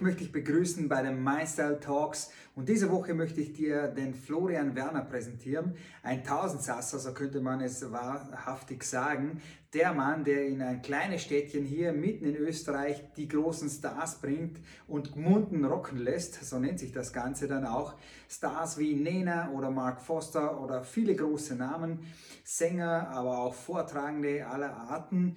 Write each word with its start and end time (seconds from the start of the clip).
ich 0.00 0.04
möchte 0.04 0.20
dich 0.20 0.32
begrüßen 0.32 0.88
bei 0.88 1.02
den 1.02 1.22
MyStyle 1.22 1.78
Talks 1.78 2.30
und 2.54 2.70
diese 2.70 2.90
Woche 2.90 3.12
möchte 3.12 3.42
ich 3.42 3.52
dir 3.52 3.88
den 3.88 4.14
Florian 4.14 4.74
Werner 4.74 5.02
präsentieren, 5.02 5.74
ein 6.02 6.24
Tausendsasser, 6.24 6.98
so 6.98 7.12
könnte 7.12 7.42
man 7.42 7.60
es 7.60 7.92
wahrhaftig 7.92 8.82
sagen. 8.82 9.42
Der 9.74 9.92
Mann, 9.92 10.24
der 10.24 10.46
in 10.46 10.62
ein 10.62 10.80
kleines 10.80 11.22
Städtchen 11.22 11.66
hier 11.66 11.92
mitten 11.92 12.24
in 12.24 12.34
Österreich 12.34 13.12
die 13.18 13.28
großen 13.28 13.68
Stars 13.68 14.22
bringt 14.22 14.58
und 14.88 15.12
Gmunden 15.12 15.66
rocken 15.66 15.98
lässt, 15.98 16.42
so 16.46 16.58
nennt 16.58 16.78
sich 16.78 16.92
das 16.92 17.12
Ganze 17.12 17.46
dann 17.46 17.66
auch. 17.66 17.94
Stars 18.26 18.78
wie 18.78 18.94
Nena 18.94 19.50
oder 19.50 19.70
Mark 19.70 20.00
Foster 20.00 20.62
oder 20.62 20.82
viele 20.82 21.14
große 21.14 21.56
Namen, 21.56 21.98
Sänger, 22.42 23.10
aber 23.10 23.38
auch 23.40 23.54
Vortragende 23.54 24.46
aller 24.46 24.74
Arten 24.74 25.36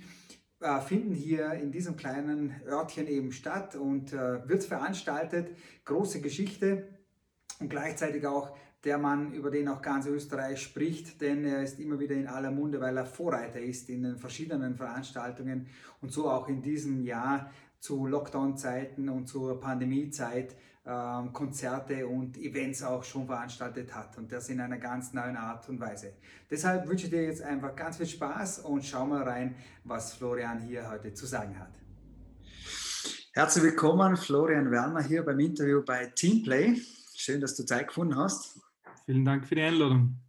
finden 0.81 1.13
hier 1.13 1.53
in 1.53 1.71
diesem 1.71 1.95
kleinen 1.97 2.55
Örtchen 2.67 3.07
eben 3.07 3.31
statt 3.31 3.75
und 3.75 4.13
äh, 4.13 4.47
wird 4.47 4.63
veranstaltet. 4.63 5.49
Große 5.85 6.21
Geschichte 6.21 6.87
und 7.59 7.69
gleichzeitig 7.69 8.25
auch 8.25 8.55
der 8.83 8.97
Mann, 8.97 9.33
über 9.33 9.49
den 9.49 9.69
auch 9.69 9.81
ganz 9.81 10.05
Österreich 10.05 10.61
spricht, 10.61 11.21
denn 11.21 11.45
er 11.45 11.63
ist 11.63 11.79
immer 11.79 11.99
wieder 11.99 12.15
in 12.15 12.27
aller 12.27 12.51
Munde, 12.51 12.81
weil 12.81 12.97
er 12.97 13.05
Vorreiter 13.05 13.59
ist 13.59 13.89
in 13.89 14.03
den 14.03 14.17
verschiedenen 14.17 14.75
Veranstaltungen 14.75 15.67
und 16.01 16.11
so 16.11 16.29
auch 16.29 16.49
in 16.49 16.61
diesem 16.61 17.03
Jahr 17.03 17.49
zu 17.79 18.05
Lockdown-Zeiten 18.07 19.09
und 19.09 19.27
zur 19.27 19.59
Pandemie-Zeit 19.59 20.55
ähm, 20.85 21.31
Konzerte 21.31 22.05
und 22.05 22.37
Events 22.37 22.83
auch 22.83 23.03
schon 23.03 23.25
veranstaltet 23.25 23.95
hat 23.95 24.17
und 24.17 24.31
das 24.31 24.49
in 24.49 24.59
einer 24.59 24.77
ganz 24.77 25.13
neuen 25.13 25.37
Art 25.37 25.69
und 25.69 25.79
Weise. 25.79 26.13
Deshalb 26.51 26.87
wünsche 26.87 27.05
ich 27.05 27.11
dir 27.11 27.23
jetzt 27.23 27.41
einfach 27.41 27.73
ganz 27.75 27.97
viel 27.97 28.05
Spaß 28.05 28.59
und 28.59 28.83
schau 28.83 29.05
mal 29.05 29.23
rein, 29.23 29.55
was 29.85 30.13
Florian 30.13 30.61
hier 30.61 30.89
heute 30.89 31.13
zu 31.13 31.25
sagen 31.25 31.57
hat. 31.57 31.71
Herzlich 33.31 33.63
willkommen, 33.63 34.17
Florian 34.17 34.69
Werner 34.71 35.01
hier 35.01 35.23
beim 35.23 35.39
Interview 35.39 35.81
bei 35.83 36.07
Teamplay. 36.07 36.75
Schön, 37.15 37.39
dass 37.39 37.55
du 37.55 37.63
Zeit 37.63 37.87
gefunden 37.87 38.17
hast. 38.17 38.59
Vielen 39.05 39.23
Dank 39.23 39.47
für 39.47 39.55
die 39.55 39.61
Einladung. 39.61 40.19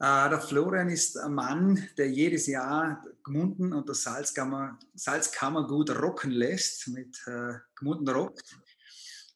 Äh, 0.00 0.30
der 0.30 0.40
Florian 0.40 0.88
ist 0.88 1.18
ein 1.18 1.34
Mann, 1.34 1.86
der 1.98 2.10
jedes 2.10 2.46
Jahr 2.46 3.04
Gmunden 3.22 3.74
und 3.74 3.88
das 3.88 4.02
Salzkammer, 4.02 4.78
Salzkammergut 4.94 5.90
rocken 5.90 6.30
lässt, 6.30 6.88
mit 6.88 7.22
äh, 7.26 7.54
Gmunden 7.76 8.08
rockt 8.08 8.63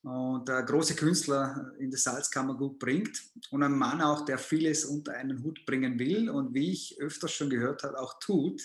und 0.02 0.48
ein 0.48 0.66
großer 0.66 0.94
Künstler 0.94 1.72
in 1.78 1.90
das 1.90 2.04
Salzkammergut 2.04 2.78
bringt 2.78 3.20
und 3.50 3.62
ein 3.62 3.76
Mann 3.76 4.00
auch, 4.00 4.24
der 4.24 4.38
vieles 4.38 4.84
unter 4.84 5.12
einen 5.14 5.42
Hut 5.42 5.64
bringen 5.66 5.98
will 5.98 6.30
und 6.30 6.54
wie 6.54 6.70
ich 6.72 6.96
öfters 7.00 7.32
schon 7.32 7.50
gehört 7.50 7.82
habe, 7.82 7.98
auch 7.98 8.18
tut. 8.18 8.62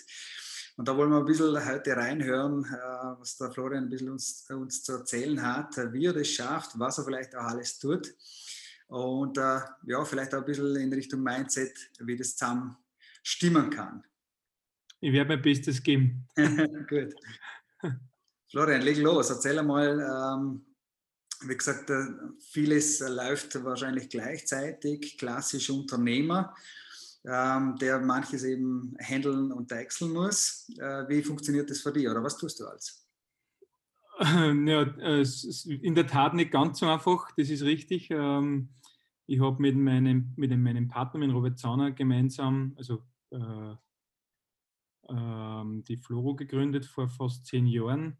Und 0.75 0.87
da 0.87 0.97
wollen 0.97 1.11
wir 1.11 1.19
ein 1.19 1.25
bisschen 1.25 1.53
heute 1.65 1.95
reinhören, 1.95 2.65
äh, 2.65 3.19
was 3.19 3.37
der 3.37 3.51
Florian 3.51 3.85
ein 3.85 3.89
bisschen 3.89 4.09
uns, 4.09 4.49
uns 4.49 4.83
zu 4.83 4.93
erzählen 4.93 5.41
hat, 5.41 5.75
wie 5.91 6.05
er 6.05 6.13
das 6.13 6.27
schafft, 6.27 6.79
was 6.79 6.97
er 6.97 7.05
vielleicht 7.05 7.35
auch 7.35 7.43
alles 7.43 7.77
tut. 7.77 8.13
Und 8.87 9.37
äh, 9.37 9.59
ja, 9.85 10.03
vielleicht 10.05 10.33
auch 10.33 10.39
ein 10.39 10.45
bisschen 10.45 10.75
in 10.75 10.93
Richtung 10.93 11.21
Mindset, 11.21 11.91
wie 11.99 12.15
das 12.15 12.35
zusammen 12.35 12.75
stimmen 13.21 13.69
kann. 13.69 14.03
Ich 14.99 15.11
werde 15.11 15.29
mein 15.29 15.41
Bestes 15.41 15.81
geben. 15.81 16.27
Gut. 16.35 17.13
Florian, 18.49 18.81
leg 18.81 18.97
los. 18.97 19.29
Erzähl 19.29 19.59
einmal, 19.59 19.99
ähm, 19.99 20.65
wie 21.47 21.57
gesagt, 21.57 21.89
äh, 21.89 22.05
vieles 22.39 22.99
läuft 22.99 23.63
wahrscheinlich 23.63 24.09
gleichzeitig. 24.09 25.17
Klassisch 25.17 25.69
Unternehmer, 25.69 26.55
ähm, 27.25 27.75
der 27.79 27.99
manches 27.99 28.43
eben 28.43 28.95
handeln 28.99 29.51
und 29.51 29.71
deichseln 29.71 30.11
muss. 30.11 30.69
Äh, 30.77 31.07
wie 31.07 31.21
funktioniert 31.21 31.69
das 31.69 31.81
für 31.81 31.91
dich 31.91 32.07
oder 32.07 32.23
was 32.23 32.37
tust 32.37 32.59
du 32.59 32.65
als? 32.65 32.99
Ja, 34.19 34.83
in 34.83 35.95
der 35.95 36.05
Tat 36.05 36.35
nicht 36.35 36.51
ganz 36.51 36.79
so 36.79 36.87
einfach, 36.87 37.31
das 37.35 37.49
ist 37.49 37.63
richtig. 37.63 38.11
Ähm, 38.11 38.69
ich 39.25 39.39
habe 39.39 39.61
mit 39.61 39.75
meinem, 39.75 40.33
mit 40.35 40.51
meinem 40.51 40.87
Partner, 40.87 41.19
mit 41.19 41.33
Robert 41.33 41.57
Zauner, 41.57 41.91
gemeinsam, 41.91 42.73
also 42.77 43.01
äh, 43.31 43.75
ähm, 45.09 45.83
die 45.87 45.97
Floro 45.97 46.35
gegründet 46.35 46.85
vor 46.85 47.09
fast 47.09 47.45
zehn 47.45 47.65
Jahren. 47.65 48.17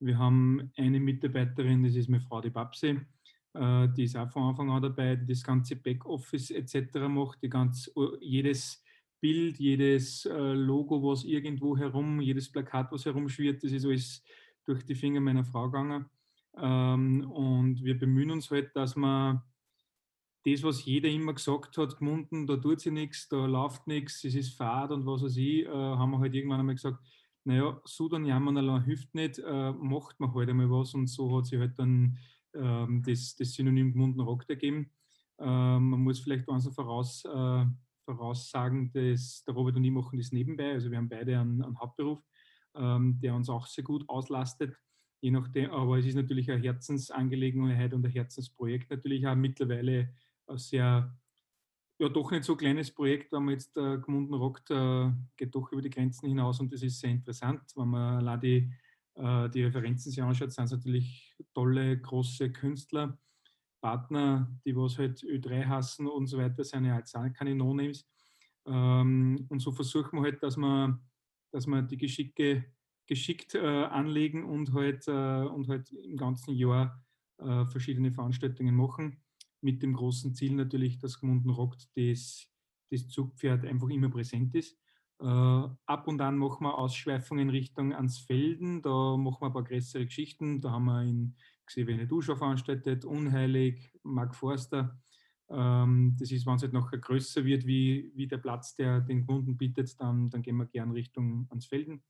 Wir 0.00 0.18
haben 0.18 0.72
eine 0.76 0.98
Mitarbeiterin, 0.98 1.82
das 1.84 1.94
ist 1.94 2.08
meine 2.08 2.22
Frau, 2.22 2.40
die 2.40 2.50
Babsi, 2.50 2.98
äh, 3.54 3.88
die 3.88 4.04
ist 4.04 4.16
auch 4.16 4.30
von 4.30 4.44
Anfang 4.44 4.70
an 4.70 4.82
dabei, 4.82 5.16
die 5.16 5.26
das 5.26 5.44
ganze 5.44 5.76
Backoffice 5.76 6.50
etc. 6.50 6.98
macht, 7.08 7.42
die 7.42 7.50
ganz, 7.50 7.90
jedes 8.20 8.82
Bild, 9.20 9.58
jedes 9.58 10.24
äh, 10.24 10.54
Logo, 10.54 11.02
was 11.02 11.24
irgendwo 11.24 11.76
herum, 11.76 12.20
jedes 12.20 12.50
Plakat, 12.50 12.90
was 12.90 13.04
herumschwirrt, 13.04 13.62
das 13.62 13.72
ist 13.72 13.84
alles 13.84 14.24
durch 14.64 14.84
die 14.84 14.94
Finger 14.94 15.20
meiner 15.20 15.44
Frau 15.44 15.66
gegangen. 15.66 16.06
Ähm, 16.56 17.30
und 17.30 17.84
wir 17.84 17.98
bemühen 17.98 18.30
uns 18.30 18.50
halt, 18.50 18.74
dass 18.74 18.96
man 18.96 19.42
das, 20.46 20.62
was 20.62 20.84
jeder 20.84 21.10
immer 21.10 21.34
gesagt 21.34 21.76
hat, 21.76 21.98
gemunden, 21.98 22.46
da 22.46 22.56
tut 22.56 22.80
sich 22.80 22.92
nichts, 22.92 23.28
da 23.28 23.44
läuft 23.44 23.86
nichts, 23.86 24.24
es 24.24 24.34
ist 24.34 24.56
Fahrt 24.56 24.90
und 24.90 25.04
was 25.06 25.22
weiß 25.22 25.36
ich, 25.36 25.66
äh, 25.66 25.68
haben 25.68 26.12
wir 26.12 26.18
halt 26.20 26.34
irgendwann 26.34 26.60
einmal 26.60 26.74
gesagt, 26.74 26.98
naja, 27.44 27.80
so 27.84 28.08
dann 28.08 28.24
jammern 28.24 28.56
allein 28.56 28.84
hilft 28.84 29.14
nicht, 29.14 29.38
äh, 29.38 29.72
macht 29.72 30.20
man 30.20 30.34
halt 30.34 30.50
einmal 30.50 30.70
was 30.70 30.94
und 30.94 31.06
so 31.06 31.36
hat 31.36 31.46
sich 31.46 31.58
halt 31.58 31.78
dann 31.78 32.18
ähm, 32.54 33.02
das, 33.04 33.34
das 33.36 33.54
Synonym 33.54 33.92
gemunden 33.92 34.20
Rock 34.20 34.48
ergeben. 34.48 34.90
Ähm, 35.38 35.90
man 35.90 36.00
muss 36.00 36.20
vielleicht 36.20 36.48
eins 36.48 36.68
voraus, 36.74 37.24
äh, 37.24 37.64
voraussagen, 38.04 38.92
dass 38.92 39.44
der 39.44 39.54
Robert 39.54 39.76
und 39.76 39.84
ich 39.84 39.90
machen 39.90 40.18
das 40.18 40.32
nebenbei, 40.32 40.72
also 40.72 40.90
wir 40.90 40.98
haben 40.98 41.08
beide 41.08 41.38
einen, 41.38 41.62
einen 41.62 41.78
Hauptberuf, 41.78 42.22
ähm, 42.74 43.18
der 43.20 43.34
uns 43.34 43.48
auch 43.48 43.66
sehr 43.66 43.84
gut 43.84 44.06
auslastet. 44.08 44.76
Je 45.22 45.30
nachdem, 45.30 45.70
aber 45.70 45.98
es 45.98 46.06
ist 46.06 46.14
natürlich 46.14 46.50
eine 46.50 46.62
Herzensangelegenheit 46.62 47.92
und 47.92 48.04
ein 48.04 48.10
Herzensprojekt 48.10 48.90
natürlich 48.90 49.26
auch 49.26 49.34
mittlerweile 49.34 50.14
sehr 50.56 51.14
ja 52.00 52.08
doch 52.08 52.30
nicht 52.30 52.44
so 52.44 52.56
kleines 52.56 52.90
Projekt, 52.90 53.30
wenn 53.30 53.44
man 53.44 53.54
jetzt 53.54 53.76
äh, 53.76 53.98
Gmunden 53.98 54.34
rockt, 54.34 54.70
äh, 54.70 55.10
geht 55.36 55.54
doch 55.54 55.70
über 55.70 55.82
die 55.82 55.90
Grenzen 55.90 56.28
hinaus 56.28 56.58
und 56.58 56.72
das 56.72 56.82
ist 56.82 56.98
sehr 56.98 57.10
interessant. 57.10 57.60
Wenn 57.76 57.88
man 57.88 58.18
allein 58.18 58.40
die, 58.40 58.72
äh, 59.16 59.50
die 59.50 59.64
Referenzen 59.64 60.10
sich 60.10 60.22
anschaut, 60.22 60.50
sind 60.50 60.64
es 60.64 60.70
natürlich 60.70 61.36
tolle, 61.52 62.00
große 62.00 62.52
Künstler, 62.52 63.18
Partner, 63.82 64.50
die 64.64 64.74
was 64.74 64.98
halt 64.98 65.22
Ö3 65.22 65.66
hassen 65.66 66.06
und 66.06 66.26
so 66.26 66.38
weiter, 66.38 66.64
sind 66.64 66.86
ja 66.86 66.96
jetzt 66.96 67.14
auch 67.14 67.32
keine 67.34 67.54
No-Names. 67.54 68.08
Ähm, 68.66 69.46
und 69.50 69.60
so 69.60 69.70
versuchen 69.70 70.18
wir 70.18 70.22
halt, 70.22 70.42
dass 70.42 70.56
man, 70.56 71.00
dass 71.50 71.66
man 71.66 71.86
die 71.86 71.98
Geschicke 71.98 72.64
geschickt 73.06 73.54
äh, 73.54 73.58
anlegen 73.58 74.44
und 74.44 74.72
halt, 74.72 75.06
äh, 75.06 75.44
und 75.44 75.68
halt 75.68 75.90
im 75.92 76.16
ganzen 76.16 76.54
Jahr 76.54 77.04
äh, 77.38 77.66
verschiedene 77.66 78.10
Veranstaltungen 78.10 78.74
machen 78.74 79.22
mit 79.60 79.82
dem 79.82 79.94
großen 79.94 80.34
Ziel 80.34 80.54
natürlich, 80.54 80.98
dass 80.98 81.20
Gmunden 81.20 81.50
rockt, 81.50 81.88
das, 81.96 82.46
das 82.90 83.08
Zugpferd 83.08 83.64
einfach 83.64 83.88
immer 83.88 84.08
präsent 84.08 84.54
ist. 84.54 84.78
Äh, 85.20 85.24
ab 85.24 86.08
und 86.08 86.20
an 86.20 86.38
machen 86.38 86.64
wir 86.64 86.78
Ausschweifungen 86.78 87.50
Richtung 87.50 87.92
Ansfelden, 87.92 88.80
da 88.80 89.16
machen 89.16 89.42
wir 89.42 89.46
ein 89.46 89.52
paar 89.52 89.64
größere 89.64 90.06
Geschichten. 90.06 90.60
Da 90.60 90.70
haben 90.70 90.86
wir 90.86 91.02
in 91.02 91.36
Xavier 91.66 92.06
Duscher 92.06 92.36
veranstaltet, 92.36 93.04
Unheilig, 93.04 93.92
Mark 94.02 94.34
Forster. 94.34 94.98
Ähm, 95.50 96.16
das 96.18 96.30
ist, 96.30 96.46
wenn 96.46 96.54
es 96.54 96.62
halt 96.62 96.72
noch 96.72 96.90
größer 96.90 97.44
wird, 97.44 97.66
wie, 97.66 98.10
wie 98.14 98.28
der 98.28 98.38
Platz, 98.38 98.74
der 98.76 99.00
den 99.00 99.26
Kunden 99.26 99.58
bietet, 99.58 100.00
dann, 100.00 100.30
dann 100.30 100.42
gehen 100.42 100.56
wir 100.56 100.66
gern 100.66 100.92
Richtung 100.92 101.46
Ansfelden. 101.50 102.02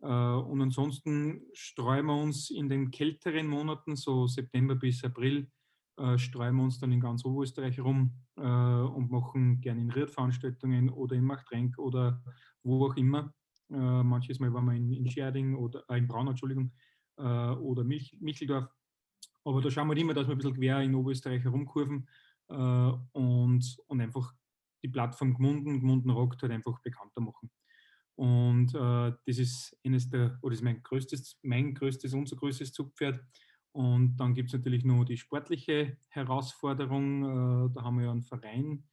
Äh, 0.00 0.06
und 0.06 0.60
ansonsten 0.60 1.42
streuen 1.54 2.06
wir 2.06 2.16
uns 2.16 2.50
in 2.50 2.68
den 2.68 2.90
kälteren 2.90 3.48
Monaten, 3.48 3.96
so 3.96 4.26
September 4.26 4.76
bis 4.76 5.02
April, 5.02 5.50
äh, 5.96 6.18
streuen 6.18 6.56
wir 6.56 6.64
uns 6.64 6.78
dann 6.78 6.92
in 6.92 7.00
ganz 7.00 7.24
Oberösterreich 7.24 7.80
rum 7.80 8.14
äh, 8.36 8.42
und 8.42 9.10
machen 9.10 9.60
gerne 9.60 9.80
in 9.80 9.90
Riedveranstaltungen 9.90 10.90
oder 10.90 11.16
in 11.16 11.24
Machtrenk 11.24 11.78
oder 11.78 12.22
wo 12.62 12.86
auch 12.86 12.96
immer. 12.96 13.32
Äh, 13.70 14.02
manches 14.02 14.40
Mal 14.40 14.52
waren 14.52 14.66
wir 14.66 14.74
in, 14.74 14.92
in 14.92 15.08
Scherding 15.08 15.54
oder 15.54 15.84
äh, 15.88 15.98
in 15.98 16.06
Braunau, 16.06 16.30
Entschuldigung, 16.30 16.72
äh, 17.16 17.22
oder 17.22 17.84
Mich, 17.84 18.16
Micheldorf. 18.20 18.68
Aber 19.44 19.60
da 19.60 19.70
schauen 19.70 19.88
wir 19.88 19.96
immer, 19.96 20.14
dass 20.14 20.26
wir 20.26 20.34
ein 20.34 20.38
bisschen 20.38 20.54
quer 20.54 20.80
in 20.80 20.94
Oberösterreich 20.94 21.44
herumkurven 21.44 22.08
äh, 22.48 22.54
und, 22.54 23.76
und 23.86 24.00
einfach 24.00 24.34
die 24.82 24.88
Plattform 24.88 25.34
Gmunden, 25.34 25.80
Gmunden 25.80 26.10
Rockt 26.10 26.42
halt 26.42 26.52
einfach 26.52 26.80
bekannter 26.80 27.20
machen. 27.20 27.50
Und 28.16 28.74
äh, 28.74 29.12
das 29.26 29.38
ist 29.38 29.76
eines 29.84 30.08
der, 30.08 30.38
oder 30.42 30.50
das 30.50 30.60
ist 30.60 30.64
mein 30.64 30.82
größtes, 30.82 31.38
mein 31.42 31.74
größtes, 31.74 32.14
unser 32.14 32.36
größtes 32.36 32.72
Zugpferd. 32.72 33.20
Und 33.74 34.18
dann 34.18 34.34
gibt 34.34 34.50
es 34.50 34.52
natürlich 34.52 34.84
nur 34.84 35.04
die 35.04 35.16
sportliche 35.16 35.96
Herausforderung. 36.08 37.24
Äh, 37.24 37.74
da 37.74 37.82
haben 37.82 37.98
wir 37.98 38.04
ja 38.04 38.12
einen 38.12 38.22
Verein 38.22 38.84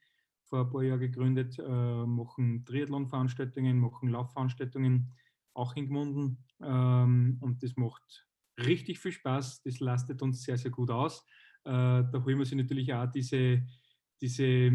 vor 0.43 0.61
ein 0.61 0.69
paar 0.71 0.81
Jahren 0.81 0.99
gegründet, 0.99 1.59
äh, 1.59 1.61
machen 1.61 2.65
Triathlon-Veranstaltungen, 2.65 3.77
machen 3.77 4.09
Laufveranstaltungen, 4.09 5.13
auch 5.53 5.75
in 5.75 5.85
Gmunden. 5.87 6.43
Ähm, 6.63 7.37
und 7.41 7.61
das 7.61 7.75
macht 7.75 8.27
richtig 8.57 8.97
viel 8.97 9.11
Spaß. 9.11 9.61
Das 9.61 9.79
lastet 9.79 10.23
uns 10.23 10.41
sehr, 10.41 10.57
sehr 10.57 10.71
gut 10.71 10.89
aus. 10.89 11.23
Äh, 11.63 11.69
da 11.69 12.23
holen 12.25 12.39
wir 12.39 12.45
sich 12.45 12.57
natürlich 12.57 12.91
auch 12.91 13.05
diese, 13.05 13.61
diese, 14.21 14.71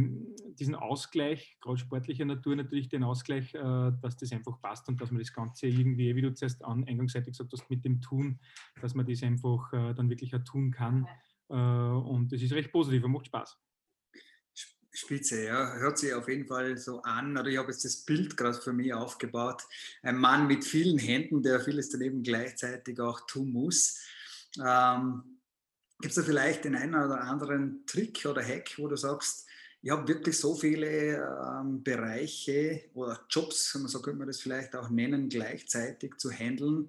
diesen 0.58 0.74
Ausgleich, 0.74 1.56
gerade 1.60 1.78
sportlicher 1.78 2.24
Natur 2.24 2.56
natürlich 2.56 2.88
den 2.88 3.04
Ausgleich, 3.04 3.54
äh, 3.54 3.92
dass 4.02 4.16
das 4.16 4.32
einfach 4.32 4.60
passt 4.60 4.88
und 4.88 5.00
dass 5.00 5.10
man 5.10 5.20
das 5.20 5.32
Ganze 5.32 5.68
irgendwie, 5.68 6.14
wie 6.16 6.22
du 6.22 6.34
zuerst 6.34 6.64
an, 6.64 6.84
eingangsseitig 6.84 7.32
gesagt 7.32 7.52
hast, 7.52 7.70
mit 7.70 7.84
dem 7.84 8.00
Tun, 8.00 8.40
dass 8.80 8.94
man 8.94 9.06
das 9.06 9.22
einfach 9.22 9.72
äh, 9.72 9.94
dann 9.94 10.10
wirklich 10.10 10.34
auch 10.34 10.42
tun 10.44 10.72
kann. 10.72 11.06
Äh, 11.48 11.54
und 11.54 12.32
das 12.32 12.42
ist 12.42 12.52
recht 12.52 12.72
positiv 12.72 13.04
und 13.04 13.12
macht 13.12 13.26
Spaß. 13.26 13.56
Spitze, 14.90 15.44
ja. 15.44 15.74
Hört 15.74 15.98
sich 15.98 16.14
auf 16.14 16.26
jeden 16.26 16.46
Fall 16.46 16.76
so 16.78 17.02
an. 17.02 17.36
Oder 17.36 17.48
ich 17.48 17.58
habe 17.58 17.70
jetzt 17.70 17.84
das 17.84 18.04
Bild 18.04 18.36
gerade 18.36 18.58
für 18.58 18.72
mich 18.72 18.94
aufgebaut. 18.94 19.62
Ein 20.02 20.16
Mann 20.16 20.46
mit 20.46 20.64
vielen 20.64 20.98
Händen, 20.98 21.42
der 21.42 21.60
vieles 21.60 21.90
daneben 21.90 22.22
gleichzeitig 22.22 22.98
auch 22.98 23.20
tun 23.26 23.52
muss. 23.52 24.00
Ähm, 24.58 25.35
Gibt 26.00 26.10
es 26.10 26.14
da 26.16 26.22
vielleicht 26.22 26.64
den 26.64 26.74
einen 26.74 26.94
oder 26.94 27.22
anderen 27.22 27.84
Trick 27.86 28.24
oder 28.26 28.42
Hack, 28.42 28.74
wo 28.76 28.88
du 28.88 28.96
sagst, 28.96 29.46
ich 29.82 29.90
habe 29.90 30.08
wirklich 30.08 30.36
so 30.38 30.54
viele 30.54 31.16
ähm, 31.16 31.82
Bereiche 31.82 32.90
oder 32.94 33.20
Jobs, 33.30 33.72
so 33.72 34.02
könnte 34.02 34.18
man 34.18 34.26
das 34.26 34.40
vielleicht 34.40 34.74
auch 34.74 34.90
nennen, 34.90 35.28
gleichzeitig 35.28 36.16
zu 36.18 36.30
handeln. 36.30 36.88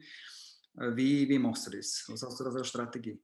Äh, 0.78 0.96
wie, 0.96 1.30
wie 1.30 1.40
machst 1.40 1.68
du 1.68 1.72
das? 1.72 2.06
Was 2.08 2.24
hast 2.24 2.40
du 2.40 2.44
da 2.44 2.50
für 2.50 2.58
eine 2.58 2.66
Strategie? 2.66 3.20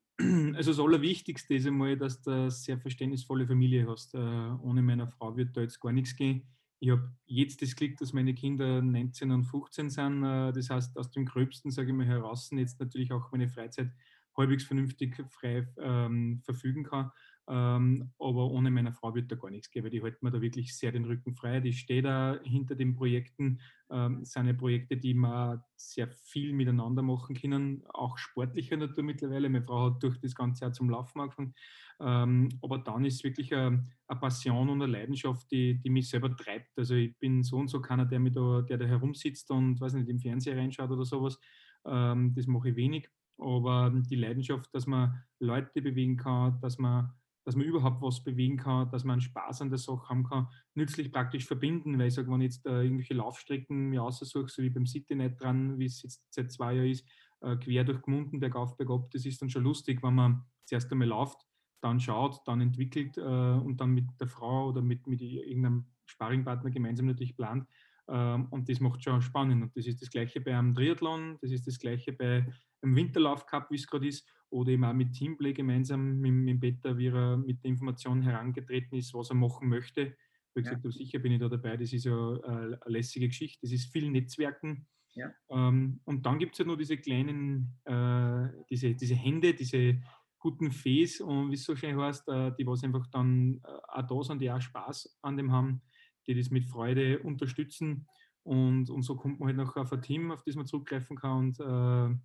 Also 0.55 0.71
das 0.71 0.79
Allerwichtigste 0.79 1.55
ist 1.55 1.65
einmal, 1.65 1.97
dass 1.97 2.21
du 2.21 2.29
eine 2.29 2.51
sehr 2.51 2.77
verständnisvolle 2.77 3.47
Familie 3.47 3.87
hast. 3.87 4.13
Äh, 4.13 4.17
ohne 4.17 4.83
meine 4.83 5.07
Frau 5.07 5.35
wird 5.35 5.57
da 5.57 5.61
jetzt 5.61 5.81
gar 5.81 5.91
nichts 5.91 6.15
gehen. 6.15 6.43
Ich 6.79 6.91
habe 6.91 7.11
jetzt 7.25 7.61
das 7.61 7.75
Glück, 7.75 7.97
dass 7.97 8.13
meine 8.13 8.35
Kinder 8.35 8.81
19 8.81 9.31
und 9.31 9.45
15 9.45 9.89
sind. 9.89 10.23
Äh, 10.23 10.53
das 10.53 10.69
heißt, 10.69 10.97
aus 10.97 11.09
dem 11.09 11.25
Gröbsten, 11.25 11.71
sage 11.71 11.89
ich 11.89 11.95
mal, 11.95 12.05
heraus 12.05 12.49
jetzt 12.51 12.79
natürlich 12.79 13.11
auch 13.11 13.31
meine 13.31 13.49
Freizeit 13.49 13.89
halbwegs 14.37 14.63
vernünftig 14.63 15.15
frei 15.29 15.67
ähm, 15.77 16.41
verfügen 16.43 16.83
kann. 16.83 17.11
Ähm, 17.45 18.11
aber 18.19 18.51
ohne 18.51 18.71
meine 18.71 18.93
Frau 18.93 19.13
wird 19.15 19.29
da 19.29 19.35
gar 19.35 19.51
nichts 19.51 19.69
gehen, 19.69 19.83
weil 19.83 19.91
die 19.91 20.01
hält 20.01 20.23
mir 20.23 20.31
da 20.31 20.41
wirklich 20.41 20.77
sehr 20.77 20.93
den 20.93 21.03
Rücken 21.03 21.35
frei. 21.35 21.59
Die 21.59 21.73
steht 21.73 22.05
da 22.05 22.39
hinter 22.43 22.75
den 22.75 22.95
Projekten. 22.95 23.59
Ähm, 23.89 24.23
sind 24.23 24.47
ja 24.47 24.53
Projekte, 24.53 24.95
die 24.95 25.13
man 25.13 25.61
sehr 25.75 26.07
viel 26.07 26.53
miteinander 26.53 27.01
machen 27.01 27.35
können, 27.35 27.83
auch 27.89 28.17
sportlicher 28.17 28.77
Natur 28.77 29.03
mittlerweile. 29.03 29.49
Meine 29.49 29.65
Frau 29.65 29.91
hat 29.91 30.01
durch 30.01 30.19
das 30.21 30.35
ganze 30.35 30.63
Jahr 30.63 30.73
zum 30.73 30.89
Laufen 30.89 31.19
angefangen. 31.19 31.53
Ähm, 31.99 32.49
aber 32.61 32.77
dann 32.77 33.03
ist 33.03 33.23
wirklich 33.25 33.53
eine, 33.53 33.83
eine, 34.07 34.19
Passion 34.19 34.69
und 34.69 34.81
eine 34.81 34.91
Leidenschaft, 34.91 35.51
die, 35.51 35.81
die 35.81 35.89
mich 35.89 36.09
selber 36.09 36.35
treibt. 36.35 36.77
Also 36.77 36.95
ich 36.95 37.17
bin 37.19 37.43
so 37.43 37.57
und 37.57 37.67
so 37.67 37.81
keiner, 37.81 38.05
der, 38.05 38.19
da, 38.19 38.61
der 38.61 38.77
da 38.77 38.85
herumsitzt 38.85 39.51
und 39.51 39.81
weiß 39.81 39.93
nicht, 39.93 40.09
im 40.09 40.19
Fernseher 40.19 40.57
reinschaut 40.57 40.91
oder 40.91 41.05
sowas. 41.05 41.37
Ähm, 41.85 42.33
das 42.33 42.47
mache 42.47 42.69
ich 42.69 42.75
wenig 42.77 43.09
aber 43.37 43.91
die 44.09 44.15
Leidenschaft, 44.15 44.73
dass 44.73 44.87
man 44.87 45.23
Leute 45.39 45.81
bewegen 45.81 46.17
kann, 46.17 46.59
dass 46.61 46.77
man, 46.77 47.13
dass 47.45 47.55
man 47.55 47.65
überhaupt 47.65 48.01
was 48.01 48.23
bewegen 48.23 48.57
kann, 48.57 48.89
dass 48.91 49.03
man 49.03 49.21
Spaß 49.21 49.61
an 49.61 49.69
der 49.69 49.79
Sache 49.79 50.07
haben 50.09 50.23
kann, 50.23 50.47
nützlich 50.75 51.11
praktisch 51.11 51.45
verbinden, 51.45 51.97
weil 51.99 52.07
ich 52.07 52.13
sage, 52.13 52.31
wenn 52.31 52.41
ich 52.41 52.53
jetzt 52.53 52.65
äh, 52.65 52.83
irgendwelche 52.83 53.15
Laufstrecken 53.15 53.89
mir 53.89 54.03
aussuche, 54.03 54.47
so 54.47 54.61
wie 54.61 54.69
beim 54.69 54.85
Citynet 54.85 55.41
dran, 55.41 55.77
wie 55.77 55.85
es 55.85 56.01
jetzt 56.03 56.23
seit 56.29 56.51
zwei 56.51 56.73
Jahren 56.73 56.89
ist, 56.89 57.07
äh, 57.41 57.57
quer 57.57 57.83
durch 57.83 58.01
Gmunden, 58.01 58.39
bergauf, 58.39 58.77
bergab, 58.77 59.11
das 59.11 59.25
ist 59.25 59.41
dann 59.41 59.49
schon 59.49 59.63
lustig, 59.63 60.01
wenn 60.03 60.15
man 60.15 60.45
zuerst 60.65 60.91
einmal 60.91 61.07
läuft, 61.07 61.45
dann 61.81 61.99
schaut, 61.99 62.41
dann 62.45 62.61
entwickelt 62.61 63.17
äh, 63.17 63.21
und 63.21 63.81
dann 63.81 63.91
mit 63.91 64.05
der 64.19 64.27
Frau 64.27 64.69
oder 64.69 64.81
mit, 64.81 65.05
mit 65.07 65.21
irgendeinem 65.21 65.85
Sparringpartner 66.05 66.71
gemeinsam 66.71 67.07
natürlich 67.07 67.35
plant. 67.35 67.67
Ähm, 68.07 68.47
und 68.51 68.69
das 68.69 68.79
macht 68.79 69.03
schon 69.03 69.21
spannend. 69.21 69.63
Und 69.63 69.75
das 69.75 69.85
ist 69.85 70.01
das 70.01 70.09
Gleiche 70.09 70.41
bei 70.41 70.57
einem 70.57 70.73
Triathlon, 70.73 71.37
das 71.41 71.51
ist 71.51 71.67
das 71.67 71.79
Gleiche 71.79 72.13
bei 72.13 72.45
im 72.83 72.95
Winterlauf 72.95 73.45
Cup, 73.45 73.71
wie 73.71 73.75
es 73.75 73.87
gerade 73.87 74.07
ist, 74.07 74.27
oder 74.49 74.71
eben 74.71 74.83
auch 74.83 74.93
mit 74.93 75.13
Teamplay 75.13 75.53
gemeinsam 75.53 76.19
mit, 76.19 76.33
mit 76.33 76.59
Peter, 76.59 76.97
wie 76.97 77.07
er 77.07 77.37
mit 77.37 77.63
der 77.63 77.71
Information 77.71 78.21
herangetreten 78.21 78.97
ist, 78.97 79.13
was 79.13 79.31
er 79.31 79.35
machen 79.35 79.67
möchte. 79.67 80.15
Wie 80.53 80.61
gesagt, 80.61 80.85
ja. 80.85 80.91
sicher 80.91 81.19
bin 81.19 81.31
ich 81.31 81.39
da 81.39 81.49
dabei, 81.49 81.77
das 81.77 81.91
ist 81.91 82.05
ja 82.05 82.39
eine, 82.43 82.79
lässige 82.85 83.27
Geschichte, 83.27 83.61
das 83.63 83.71
ist 83.71 83.91
viel 83.91 84.11
Netzwerken. 84.11 84.85
Ja. 85.15 85.31
Ähm, 85.49 85.99
und 86.05 86.25
dann 86.25 86.37
gibt 86.37 86.53
es 86.53 86.59
ja 86.59 86.65
nur 86.65 86.77
diese 86.77 86.97
kleinen, 86.97 87.79
äh, 87.85 88.49
diese, 88.69 88.93
diese 88.93 89.15
Hände, 89.15 89.55
diese 89.55 89.99
guten 90.37 90.71
Fees, 90.71 91.21
und 91.21 91.49
wie 91.49 91.55
es 91.55 91.63
so 91.63 91.75
schön 91.75 91.99
heißt, 91.99 92.27
äh, 92.27 92.51
die 92.57 92.67
was 92.67 92.83
einfach 92.83 93.07
dann 93.07 93.61
äh, 93.63 93.67
auch 93.87 94.07
da 94.07 94.23
sind, 94.23 94.41
die 94.41 94.51
auch 94.51 94.61
Spaß 94.61 95.17
an 95.21 95.37
dem 95.37 95.51
haben, 95.51 95.81
die 96.27 96.35
das 96.35 96.51
mit 96.51 96.65
Freude 96.65 97.19
unterstützen. 97.19 98.07
Und, 98.43 98.89
und 98.89 99.03
so 99.03 99.15
kommt 99.15 99.39
man 99.39 99.47
halt 99.47 99.57
noch 99.57 99.75
auf 99.77 99.93
ein 99.93 100.01
Team, 100.01 100.31
auf 100.31 100.43
das 100.43 100.55
man 100.55 100.65
zurückgreifen 100.65 101.17
kann 101.17 101.37
und 101.37 101.59
äh, 101.59 102.15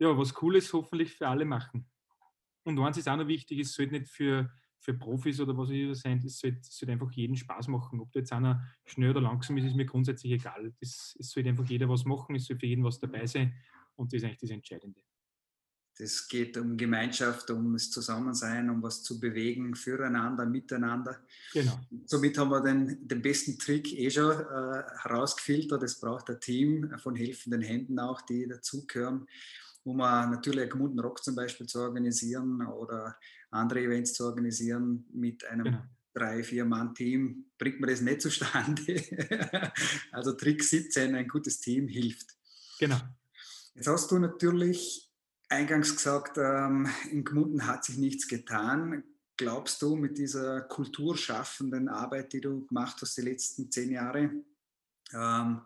ja, 0.00 0.16
was 0.16 0.34
Cooles 0.34 0.72
hoffentlich 0.72 1.14
für 1.14 1.28
alle 1.28 1.44
machen. 1.44 1.86
Und 2.64 2.78
eins 2.78 2.96
ist 2.96 3.08
auch 3.08 3.16
noch 3.16 3.28
wichtig, 3.28 3.60
es 3.60 3.74
sollte 3.74 3.92
nicht 3.92 4.08
für, 4.08 4.50
für 4.78 4.94
Profis 4.94 5.40
oder 5.40 5.56
was 5.56 5.70
immer 5.70 5.94
sein, 5.94 6.22
es 6.24 6.38
sollte, 6.38 6.60
es 6.60 6.76
sollte 6.76 6.92
einfach 6.92 7.12
jeden 7.12 7.36
Spaß 7.36 7.68
machen. 7.68 8.00
Ob 8.00 8.10
da 8.12 8.20
jetzt 8.20 8.32
einer 8.32 8.66
schnell 8.84 9.10
oder 9.10 9.20
langsam 9.20 9.56
ist, 9.58 9.66
ist 9.66 9.76
mir 9.76 9.86
grundsätzlich 9.86 10.32
egal. 10.32 10.72
Das, 10.80 11.16
es 11.18 11.30
sollte 11.30 11.50
einfach 11.50 11.66
jeder 11.66 11.88
was 11.88 12.04
machen, 12.04 12.34
es 12.34 12.46
soll 12.46 12.58
für 12.58 12.66
jeden 12.66 12.84
was 12.84 12.98
dabei 12.98 13.26
sein 13.26 13.54
und 13.96 14.12
das 14.12 14.18
ist 14.18 14.24
eigentlich 14.24 14.40
das 14.40 14.50
Entscheidende. 14.50 15.00
Es 15.98 16.26
geht 16.28 16.56
um 16.56 16.78
Gemeinschaft, 16.78 17.50
um 17.50 17.74
das 17.74 17.90
Zusammensein, 17.90 18.70
um 18.70 18.82
was 18.82 19.02
zu 19.02 19.20
bewegen, 19.20 19.74
füreinander, 19.74 20.46
miteinander. 20.46 21.18
Genau. 21.52 21.78
Somit 22.06 22.38
haben 22.38 22.50
wir 22.50 22.62
den, 22.62 23.06
den 23.06 23.20
besten 23.20 23.58
Trick 23.58 23.92
eh 23.92 24.10
schon 24.10 24.32
äh, 24.32 24.82
herausgefiltert. 25.02 25.82
Es 25.82 26.00
braucht 26.00 26.30
ein 26.30 26.40
Team 26.40 26.90
von 26.98 27.14
helfenden 27.16 27.60
Händen 27.60 27.98
auch, 27.98 28.22
die 28.22 28.48
dazugehören 28.48 29.26
um 29.84 29.96
natürlich 29.98 30.70
Gmunden 30.70 31.00
Rock 31.00 31.22
zum 31.22 31.34
Beispiel 31.34 31.66
zu 31.66 31.80
organisieren 31.80 32.66
oder 32.66 33.16
andere 33.50 33.80
Events 33.80 34.14
zu 34.14 34.24
organisieren 34.24 35.06
mit 35.12 35.44
einem 35.46 35.64
genau. 35.64 35.82
drei, 36.14 36.42
vier 36.42 36.64
Mann-Team, 36.64 37.46
bringt 37.58 37.80
man 37.80 37.90
das 37.90 38.00
nicht 38.00 38.22
zustande. 38.22 39.02
also 40.12 40.32
Trick 40.32 40.62
17, 40.62 41.14
ein 41.14 41.28
gutes 41.28 41.60
Team 41.60 41.88
hilft. 41.88 42.36
Genau. 42.78 43.00
Jetzt 43.74 43.88
hast 43.88 44.10
du 44.10 44.18
natürlich 44.18 45.10
eingangs 45.48 45.96
gesagt, 45.96 46.38
ähm, 46.38 46.88
in 47.10 47.24
Gmunden 47.24 47.66
hat 47.66 47.84
sich 47.84 47.98
nichts 47.98 48.28
getan. 48.28 49.04
Glaubst 49.36 49.80
du, 49.82 49.96
mit 49.96 50.18
dieser 50.18 50.60
kulturschaffenden 50.62 51.88
Arbeit, 51.88 52.32
die 52.32 52.40
du 52.40 52.66
gemacht 52.66 52.98
hast 53.00 53.16
die 53.16 53.22
letzten 53.22 53.70
zehn 53.70 53.90
Jahre, 53.90 54.30
ähm, 55.12 55.62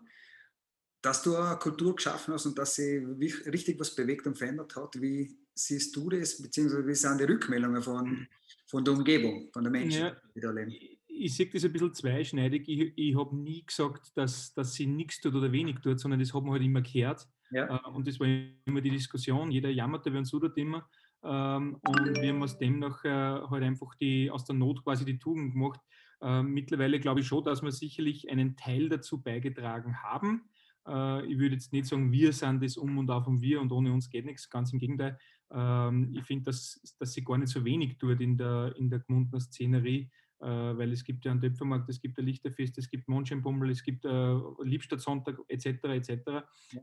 dass 1.05 1.21
du 1.21 1.35
eine 1.35 1.57
Kultur 1.57 1.95
geschaffen 1.95 2.33
hast 2.33 2.47
und 2.47 2.57
dass 2.57 2.75
sie 2.75 2.97
richtig 2.97 3.79
was 3.79 3.95
bewegt 3.95 4.25
und 4.25 4.35
verändert 4.35 4.75
hat. 4.75 4.99
Wie 4.99 5.37
siehst 5.53 5.95
du 5.95 6.09
das, 6.09 6.41
beziehungsweise 6.41 6.87
wie 6.87 6.95
sind 6.95 7.19
die 7.19 7.25
Rückmeldungen 7.25 7.81
von, 7.83 8.27
von 8.65 8.83
der 8.83 8.95
Umgebung, 8.95 9.49
von 9.53 9.63
den 9.63 9.71
Menschen, 9.71 10.01
ja, 10.01 10.17
die 10.33 10.39
da 10.39 10.49
leben? 10.49 10.71
Ich, 10.71 10.99
ich 11.07 11.35
sehe 11.35 11.45
das 11.45 11.63
ein 11.63 11.71
bisschen 11.71 11.93
zweischneidig. 11.93 12.67
Ich, 12.67 12.93
ich 12.95 13.15
habe 13.15 13.35
nie 13.35 13.63
gesagt, 13.63 14.17
dass, 14.17 14.51
dass 14.55 14.73
sie 14.73 14.87
nichts 14.87 15.21
tut 15.21 15.35
oder 15.35 15.51
wenig 15.51 15.75
tut, 15.79 15.99
sondern 15.99 16.19
das 16.19 16.33
hat 16.33 16.41
man 16.41 16.53
halt 16.53 16.63
immer 16.63 16.81
gehört. 16.81 17.27
Ja. 17.51 17.67
Äh, 17.75 17.89
und 17.89 18.07
das 18.07 18.19
war 18.19 18.27
immer 18.65 18.81
die 18.81 18.89
Diskussion. 18.89 19.51
Jeder 19.51 19.69
jammerte, 19.69 20.11
wer 20.11 20.19
uns 20.19 20.31
tut 20.31 20.57
immer. 20.57 20.89
Ähm, 21.23 21.77
und 21.87 22.19
wir 22.19 22.29
haben 22.29 22.41
aus 22.41 22.57
dem 22.57 22.79
nachher 22.79 23.47
halt 23.47 23.63
einfach 23.63 23.93
die, 23.93 24.31
aus 24.31 24.45
der 24.45 24.55
Not 24.55 24.83
quasi 24.83 25.05
die 25.05 25.19
Tugend 25.19 25.53
gemacht. 25.53 25.79
Ähm, 26.21 26.51
mittlerweile 26.51 26.99
glaube 26.99 27.19
ich 27.19 27.27
schon, 27.27 27.43
dass 27.43 27.61
wir 27.61 27.71
sicherlich 27.71 28.27
einen 28.31 28.57
Teil 28.57 28.89
dazu 28.89 29.21
beigetragen 29.21 30.01
haben. 30.01 30.49
Äh, 30.87 31.25
ich 31.25 31.37
würde 31.37 31.55
jetzt 31.55 31.73
nicht 31.73 31.87
sagen, 31.87 32.11
wir 32.11 32.33
sind 32.33 32.63
das 32.63 32.77
um 32.77 32.97
und 32.97 33.09
auf 33.09 33.27
und 33.27 33.41
wir 33.41 33.61
und 33.61 33.71
ohne 33.71 33.91
uns 33.91 34.09
geht 34.09 34.25
nichts, 34.25 34.49
ganz 34.49 34.71
im 34.73 34.79
Gegenteil. 34.79 35.17
Ähm, 35.51 36.13
ich 36.13 36.23
finde, 36.23 36.45
dass, 36.45 36.81
dass 36.99 37.13
sie 37.13 37.23
gar 37.23 37.37
nicht 37.37 37.49
so 37.49 37.63
wenig 37.63 37.97
tut 37.97 38.21
in 38.21 38.37
der, 38.37 38.73
in 38.77 38.89
der 38.89 38.99
Gmundner 38.99 39.39
Szenerie, 39.39 40.09
äh, 40.39 40.47
weil 40.47 40.91
es 40.91 41.03
gibt 41.03 41.25
ja 41.25 41.31
einen 41.31 41.41
Töpfermarkt, 41.41 41.89
es 41.89 41.99
gibt 41.99 42.17
ein 42.19 42.25
Lichterfest, 42.25 42.77
es 42.77 42.89
gibt 42.89 43.07
Mondscheinbummel, 43.07 43.69
es 43.69 43.83
gibt 43.83 44.05
äh, 44.05 44.35
Liebstadtsonntag 44.63 45.39
etc. 45.47 45.65
etc. 45.83 46.09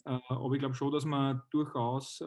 Ja. 0.04 0.22
aber 0.28 0.54
ich 0.54 0.60
glaube 0.60 0.74
schon, 0.74 0.92
dass 0.92 1.04
man 1.04 1.42
durchaus 1.50 2.20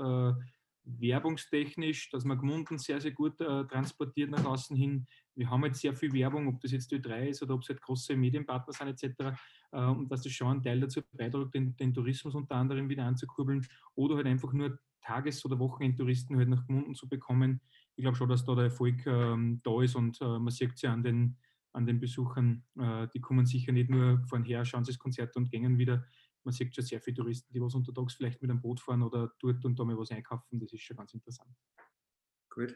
werbungstechnisch, 0.86 2.10
dass 2.12 2.26
man 2.26 2.38
Gmunden 2.38 2.78
sehr, 2.78 3.02
sehr 3.02 3.12
gut 3.12 3.42
äh, 3.42 3.66
transportiert 3.66 4.30
nach 4.32 4.46
außen 4.46 4.76
hin. 4.76 5.08
Wir 5.36 5.50
haben 5.50 5.66
jetzt 5.66 5.82
sehr 5.82 5.94
viel 5.94 6.14
Werbung, 6.14 6.48
ob 6.48 6.62
das 6.62 6.72
jetzt 6.72 6.92
Ö3 6.92 7.28
ist 7.28 7.44
oder 7.44 7.56
ob 7.56 7.62
es 7.62 7.70
halt 7.70 7.82
große 7.82 8.16
Medienpartner 8.16 8.74
sind 8.74 8.88
etc. 8.88 9.38
Äh, 9.72 9.86
und 9.86 10.10
dass 10.10 10.24
das 10.24 10.32
schon 10.32 10.58
ein 10.58 10.64
Teil 10.64 10.80
dazu 10.80 11.02
beiträgt, 11.12 11.54
den, 11.54 11.76
den, 11.76 11.94
Tourismus 11.94 12.36
unter 12.36 12.56
anderem 12.56 12.90
wieder 12.90 13.04
anzukurbeln 13.04 13.66
oder 13.96 14.16
halt 14.16 14.28
einfach 14.28 14.54
nur 14.54 14.80
Tages- 15.02 15.46
oder 15.46 15.60
Wochenendtouristen 15.60 16.38
halt 16.38 16.50
nach 16.50 16.66
Gmunden 16.66 16.96
zu 16.96 17.08
bekommen. 17.08 17.62
Ich 17.96 18.04
glaube 18.04 18.18
schon, 18.18 18.30
dass 18.30 18.46
da 18.46 18.56
der 18.56 18.66
Erfolg 18.66 19.06
ähm, 19.06 19.62
da 19.64 19.82
ist 19.82 19.96
und 19.96 20.20
äh, 20.22 20.40
man 20.40 20.50
sieht 20.50 20.74
es 20.74 20.82
ja 20.82 20.94
an 20.94 21.04
den, 21.04 21.38
an 21.74 21.86
den 21.86 22.00
Besuchern, 22.00 22.64
äh, 22.80 23.08
die 23.14 23.22
kommen 23.22 23.46
sicher 23.46 23.72
nicht 23.72 23.90
nur 23.90 24.24
von 24.28 24.44
her, 24.44 24.66
schauen 24.66 24.84
sich 24.84 24.96
das 24.96 25.00
Konzert 25.00 25.36
und 25.36 25.52
gängen 25.52 25.78
wieder, 25.78 26.06
man 26.46 26.54
sieht 26.54 26.74
schon 26.74 26.84
sehr 26.84 27.02
viele 27.02 27.18
Touristen, 27.18 27.52
die 27.54 27.62
was 27.62 27.76
untertags 27.76 28.14
vielleicht 28.14 28.42
mit 28.42 28.52
einem 28.52 28.62
Boot 28.62 28.80
fahren 28.80 29.02
oder 29.02 29.34
dort 29.40 29.66
und 29.66 29.78
da 29.78 29.84
mal 29.84 29.98
was 29.98 30.12
einkaufen. 30.12 30.60
Das 30.60 30.72
ist 30.72 30.82
schon 30.82 30.98
ganz 30.98 31.14
interessant. 31.14 31.50
Gut. 32.50 32.76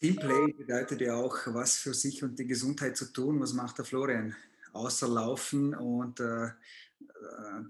Teamplay 0.00 0.52
bedeutet 0.52 1.00
ja 1.00 1.14
auch, 1.14 1.36
was 1.46 1.76
für 1.76 1.94
sich 1.94 2.22
und 2.22 2.38
die 2.38 2.46
Gesundheit 2.46 2.96
zu 2.96 3.12
tun. 3.12 3.40
Was 3.40 3.52
macht 3.52 3.78
der 3.78 3.84
Florian? 3.84 4.34
Außer 4.72 5.08
Laufen 5.08 5.74
und 5.74 6.20
äh, 6.20 6.46
äh 6.46 6.50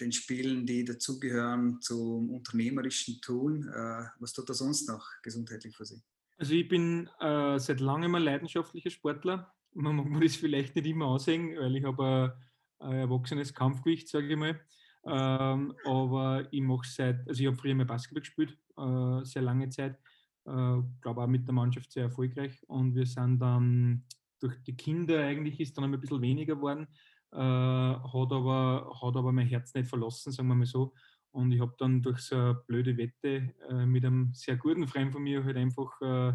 den 0.01 0.11
Spielen, 0.11 0.67
die 0.67 0.85
dazugehören 0.85 1.81
zum 1.81 2.31
unternehmerischen 2.31 3.21
Tun. 3.21 3.69
Äh, 3.69 4.05
was 4.19 4.33
tut 4.33 4.49
er 4.49 4.55
sonst 4.55 4.89
noch 4.89 5.07
gesundheitlich 5.23 5.77
für 5.77 5.85
Sie? 5.85 6.03
Also 6.39 6.55
ich 6.55 6.69
bin 6.69 7.09
äh, 7.21 7.59
seit 7.59 7.81
langem 7.81 8.15
ein 8.15 8.23
leidenschaftlicher 8.23 8.91
Sportler. 8.91 9.53
Man 9.73 9.97
mag 9.97 10.07
mir 10.07 10.21
das 10.21 10.37
vielleicht 10.37 10.75
nicht 10.75 10.87
immer 10.87 11.07
aussehen, 11.07 11.57
weil 11.59 11.77
ich 11.77 11.85
habe 11.85 12.35
ein, 12.81 12.91
ein 12.91 12.99
erwachsenes 13.01 13.55
Kampfgewicht, 13.55 14.09
sage 14.09 14.29
ich 14.29 14.37
mal. 14.37 14.61
Ähm, 15.07 15.75
aber 15.85 16.49
ich 16.51 16.63
mache 16.63 16.89
seit, 16.89 17.29
also 17.29 17.41
ich 17.41 17.47
habe 17.47 17.57
früher 17.57 17.75
mal 17.75 17.85
Basketball 17.85 18.23
gespielt, 18.23 18.57
äh, 18.79 19.25
sehr 19.25 19.43
lange 19.43 19.69
Zeit. 19.69 19.99
Äh, 20.47 20.83
glaube 21.01 21.23
auch 21.23 21.27
mit 21.27 21.47
der 21.47 21.55
Mannschaft 21.55 21.93
sehr 21.93 22.05
erfolgreich. 22.05 22.63
Und 22.69 22.95
wir 22.95 23.07
sind 23.07 23.39
dann 23.39 24.05
durch 24.41 24.63
die 24.63 24.77
Kinder 24.77 25.21
eigentlich 25.21 25.59
ist 25.61 25.77
dann 25.77 25.85
ein 25.85 25.99
bisschen 25.99 26.21
weniger 26.21 26.57
geworden, 26.57 26.87
äh, 27.33 27.39
hat, 27.39 28.33
aber, 28.33 28.99
hat 29.03 29.17
aber 29.17 29.33
mein 29.33 29.47
Herz 29.47 29.73
nicht 29.75 29.89
verlassen, 29.89 30.33
sagen 30.33 30.49
wir 30.49 30.55
mal 30.55 30.67
so. 30.67 30.93
Und 31.31 31.51
ich 31.51 31.61
habe 31.61 31.75
dann 31.79 32.03
durch 32.03 32.21
so 32.21 32.37
eine 32.37 32.55
blöde 32.67 32.97
Wette 32.97 33.55
äh, 33.69 33.87
mit 33.87 34.05
einem 34.05 34.33
sehr 34.35 34.57
guten 34.57 34.87
Freund 34.87 35.13
von 35.13 35.23
mir 35.23 35.43
halt 35.43 35.57
einfach 35.57 36.01
äh, 36.01 36.35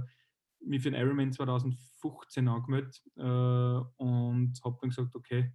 mich 0.61 0.81
für 0.81 0.91
den 0.91 0.99
Ironman 0.99 1.31
2015 1.31 2.47
angemeldet 2.47 3.01
äh, 3.15 3.21
und 3.21 4.59
habe 4.63 4.77
dann 4.81 4.89
gesagt, 4.89 5.15
okay, 5.15 5.53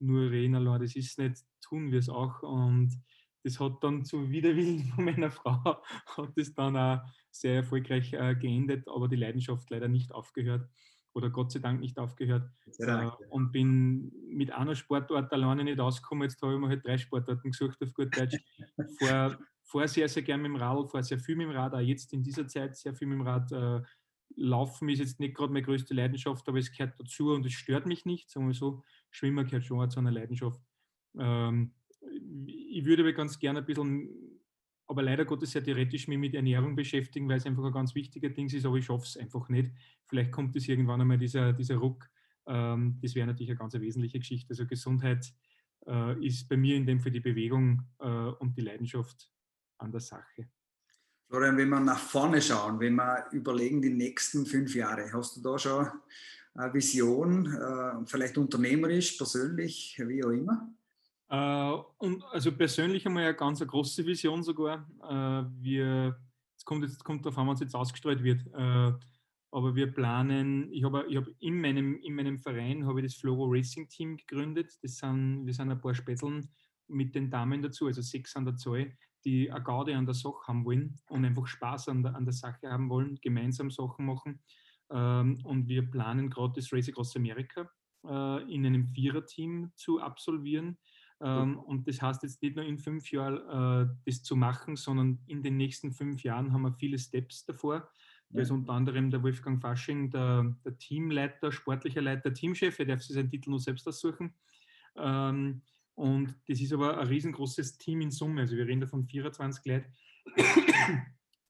nur 0.00 0.30
Reden 0.30 0.56
allein, 0.56 0.80
das 0.80 0.96
ist 0.96 1.18
nicht, 1.18 1.44
tun 1.60 1.92
wir 1.92 1.98
es 1.98 2.08
auch. 2.08 2.42
Und 2.42 2.98
das 3.42 3.58
hat 3.60 3.82
dann 3.82 4.04
zu 4.04 4.30
Widerwillen 4.30 4.84
von 4.94 5.04
meiner 5.04 5.30
Frau, 5.30 5.82
hat 6.16 6.30
das 6.36 6.54
dann 6.54 6.76
auch 6.76 7.00
sehr 7.30 7.56
erfolgreich 7.56 8.12
äh, 8.12 8.34
geendet, 8.34 8.88
aber 8.88 9.08
die 9.08 9.16
Leidenschaft 9.16 9.70
leider 9.70 9.88
nicht 9.88 10.12
aufgehört 10.12 10.68
oder 11.12 11.30
Gott 11.30 11.52
sei 11.52 11.58
Dank 11.58 11.80
nicht 11.80 11.98
aufgehört 11.98 12.50
äh, 12.78 13.08
und 13.30 13.52
bin 13.52 14.12
mit 14.28 14.52
einer 14.52 14.74
Sportart 14.74 15.32
alleine 15.32 15.64
nicht 15.64 15.80
ausgekommen. 15.80 16.24
Jetzt 16.24 16.40
habe 16.42 16.54
ich 16.54 16.60
mir 16.60 16.68
halt 16.68 16.86
drei 16.86 16.98
Sportarten 16.98 17.50
gesucht 17.50 17.82
auf 17.82 17.92
gut 17.92 18.16
Deutsch. 18.16 18.36
Vor, 18.98 19.38
vor 19.62 19.88
sehr, 19.88 20.08
sehr 20.08 20.22
gern 20.22 20.42
mit 20.42 20.50
dem 20.50 20.56
Rad, 20.56 20.90
vor 20.90 21.02
sehr 21.02 21.18
viel 21.18 21.36
mit 21.36 21.48
dem 21.48 21.56
Rad, 21.56 21.74
auch 21.74 21.80
jetzt 21.80 22.12
in 22.12 22.22
dieser 22.22 22.46
Zeit 22.46 22.76
sehr 22.76 22.94
viel 22.94 23.08
mit 23.08 23.18
dem 23.18 23.26
Rad. 23.26 23.50
Äh, 23.52 23.82
Laufen 24.36 24.88
ist 24.88 25.00
jetzt 25.00 25.18
nicht 25.18 25.34
gerade 25.34 25.52
meine 25.52 25.64
größte 25.64 25.92
Leidenschaft, 25.92 26.48
aber 26.48 26.58
es 26.58 26.70
gehört 26.70 26.98
dazu 26.98 27.32
und 27.32 27.44
es 27.44 27.52
stört 27.52 27.86
mich 27.86 28.04
nicht, 28.04 28.30
sagen 28.30 28.46
wir 28.46 28.54
so. 28.54 28.84
Schwimmen 29.10 29.44
gehört 29.44 29.64
schon 29.64 29.90
zu 29.90 29.98
einer 29.98 30.12
Leidenschaft. 30.12 30.60
Ähm, 31.18 31.74
ich 32.70 32.84
würde 32.84 33.02
aber 33.02 33.12
ganz 33.12 33.38
gerne 33.38 33.60
ein 33.60 33.66
bisschen 33.66 34.08
aber 34.90 35.04
leider 35.04 35.24
Gottes 35.24 35.52
sehr 35.52 35.62
theoretisch 35.62 36.08
mich 36.08 36.18
mit 36.18 36.34
Ernährung 36.34 36.74
beschäftigen, 36.74 37.28
weil 37.28 37.36
es 37.36 37.46
einfach 37.46 37.62
ein 37.62 37.72
ganz 37.72 37.94
wichtiger 37.94 38.28
Ding 38.28 38.52
ist, 38.52 38.66
aber 38.66 38.74
ich 38.74 38.86
schaffe 38.86 39.04
es 39.04 39.16
einfach 39.16 39.48
nicht. 39.48 39.70
Vielleicht 40.08 40.32
kommt 40.32 40.56
es 40.56 40.66
irgendwann 40.66 41.00
einmal, 41.00 41.16
dieser, 41.16 41.52
dieser 41.52 41.76
Ruck. 41.76 42.10
Ähm, 42.48 42.98
das 43.00 43.14
wäre 43.14 43.28
natürlich 43.28 43.50
eine 43.50 43.58
ganz 43.58 43.74
wesentliche 43.74 44.18
Geschichte. 44.18 44.50
Also 44.50 44.66
Gesundheit 44.66 45.32
äh, 45.86 46.26
ist 46.26 46.48
bei 46.48 46.56
mir 46.56 46.74
in 46.74 46.86
dem 46.86 46.98
für 46.98 47.12
die 47.12 47.20
Bewegung 47.20 47.82
äh, 48.00 48.04
und 48.04 48.56
die 48.56 48.62
Leidenschaft 48.62 49.30
an 49.78 49.92
der 49.92 50.00
Sache. 50.00 50.48
Florian, 51.28 51.56
wenn 51.56 51.68
wir 51.68 51.78
nach 51.78 52.00
vorne 52.00 52.42
schauen, 52.42 52.80
wenn 52.80 52.96
wir 52.96 53.26
überlegen, 53.30 53.80
die 53.80 53.90
nächsten 53.90 54.44
fünf 54.44 54.74
Jahre, 54.74 55.12
hast 55.12 55.36
du 55.36 55.40
da 55.40 55.56
schon 55.56 55.86
eine 56.54 56.74
Vision, 56.74 57.46
äh, 57.46 58.04
vielleicht 58.06 58.36
unternehmerisch, 58.38 59.12
persönlich, 59.12 60.02
wie 60.04 60.24
auch 60.24 60.30
immer? 60.30 60.68
Äh, 61.30 61.76
und 61.98 62.24
also 62.32 62.52
persönlich 62.52 63.06
einmal 63.06 63.24
eine 63.24 63.34
ganz 63.34 63.60
eine 63.60 63.70
große 63.70 64.04
Vision 64.04 64.42
sogar. 64.42 64.86
Äh, 65.02 65.48
wir, 65.62 66.20
es 66.56 66.64
kommt 66.64 66.82
jetzt 66.82 67.04
kommt 67.04 67.24
darauf 67.24 67.38
an, 67.38 67.48
es 67.50 67.60
jetzt 67.60 67.74
ausgestrahlt 67.74 68.22
wird. 68.22 68.46
Äh, 68.52 68.92
aber 69.52 69.74
wir 69.74 69.92
planen, 69.92 70.72
ich 70.72 70.84
habe, 70.84 71.06
ich 71.08 71.16
habe 71.16 71.32
in, 71.38 71.60
meinem, 71.60 71.98
in 72.00 72.14
meinem 72.14 72.38
Verein 72.38 72.86
habe 72.86 73.00
ich 73.00 73.06
das 73.06 73.14
Floro 73.14 73.46
Racing 73.46 73.88
Team 73.88 74.16
gegründet. 74.16 74.72
Das 74.82 74.96
sind, 74.96 75.46
wir 75.46 75.54
sind 75.54 75.70
ein 75.70 75.80
paar 75.80 75.94
Spätzeln 75.94 76.48
mit 76.88 77.14
den 77.14 77.30
Damen 77.30 77.62
dazu, 77.62 77.86
also 77.86 78.02
sechs 78.02 78.34
an 78.34 78.44
der 78.44 78.56
Zahl, 78.56 78.92
die 79.24 79.50
eine 79.50 79.62
Gaude 79.62 79.96
an 79.96 80.06
der 80.06 80.14
Sache 80.14 80.48
haben 80.48 80.64
wollen 80.64 80.96
und 81.08 81.24
einfach 81.24 81.46
Spaß 81.46 81.88
an 81.88 82.02
der, 82.02 82.16
an 82.16 82.24
der 82.24 82.32
Sache 82.32 82.68
haben 82.68 82.88
wollen, 82.90 83.18
gemeinsam 83.22 83.70
Sachen 83.70 84.06
machen. 84.06 84.40
Ähm, 84.90 85.38
und 85.44 85.68
wir 85.68 85.88
planen 85.88 86.28
gerade 86.28 86.54
das 86.56 86.72
Race 86.72 86.88
Across 86.88 87.16
America 87.16 87.70
in 88.02 88.64
einem 88.64 88.86
Viererteam 88.86 89.72
zu 89.76 90.00
absolvieren 90.00 90.78
ähm, 91.22 91.58
und 91.58 91.86
das 91.86 92.00
heißt 92.00 92.22
jetzt 92.22 92.42
nicht 92.42 92.56
nur 92.56 92.64
in 92.64 92.78
fünf 92.78 93.10
Jahren 93.12 93.88
äh, 93.88 93.94
das 94.06 94.22
zu 94.22 94.36
machen, 94.36 94.76
sondern 94.76 95.18
in 95.26 95.42
den 95.42 95.56
nächsten 95.56 95.92
fünf 95.92 96.22
Jahren 96.22 96.52
haben 96.52 96.62
wir 96.62 96.72
viele 96.72 96.98
Steps 96.98 97.44
davor. 97.44 97.90
Da 98.32 98.42
ist 98.42 98.52
unter 98.52 98.74
anderem 98.74 99.10
der 99.10 99.24
Wolfgang 99.24 99.60
Fasching, 99.60 100.08
der, 100.10 100.54
der, 100.64 100.78
Teamleiter, 100.78 101.50
sportlicher 101.50 102.00
Leiter, 102.00 102.32
Teamchef, 102.32 102.78
er 102.78 102.86
darf 102.86 103.02
sich 103.02 103.14
seinen 103.14 103.28
Titel 103.28 103.50
nur 103.50 103.58
selbst 103.58 103.88
aussuchen. 103.88 104.34
Ähm, 104.96 105.62
und 105.96 106.34
das 106.46 106.60
ist 106.60 106.72
aber 106.72 106.98
ein 106.98 107.08
riesengroßes 107.08 107.76
Team 107.78 108.00
in 108.02 108.12
Summe. 108.12 108.42
Also 108.42 108.56
wir 108.56 108.66
reden 108.66 108.80
da 108.80 108.86
von 108.86 109.04
24 109.04 109.64
Leuten, 109.66 109.92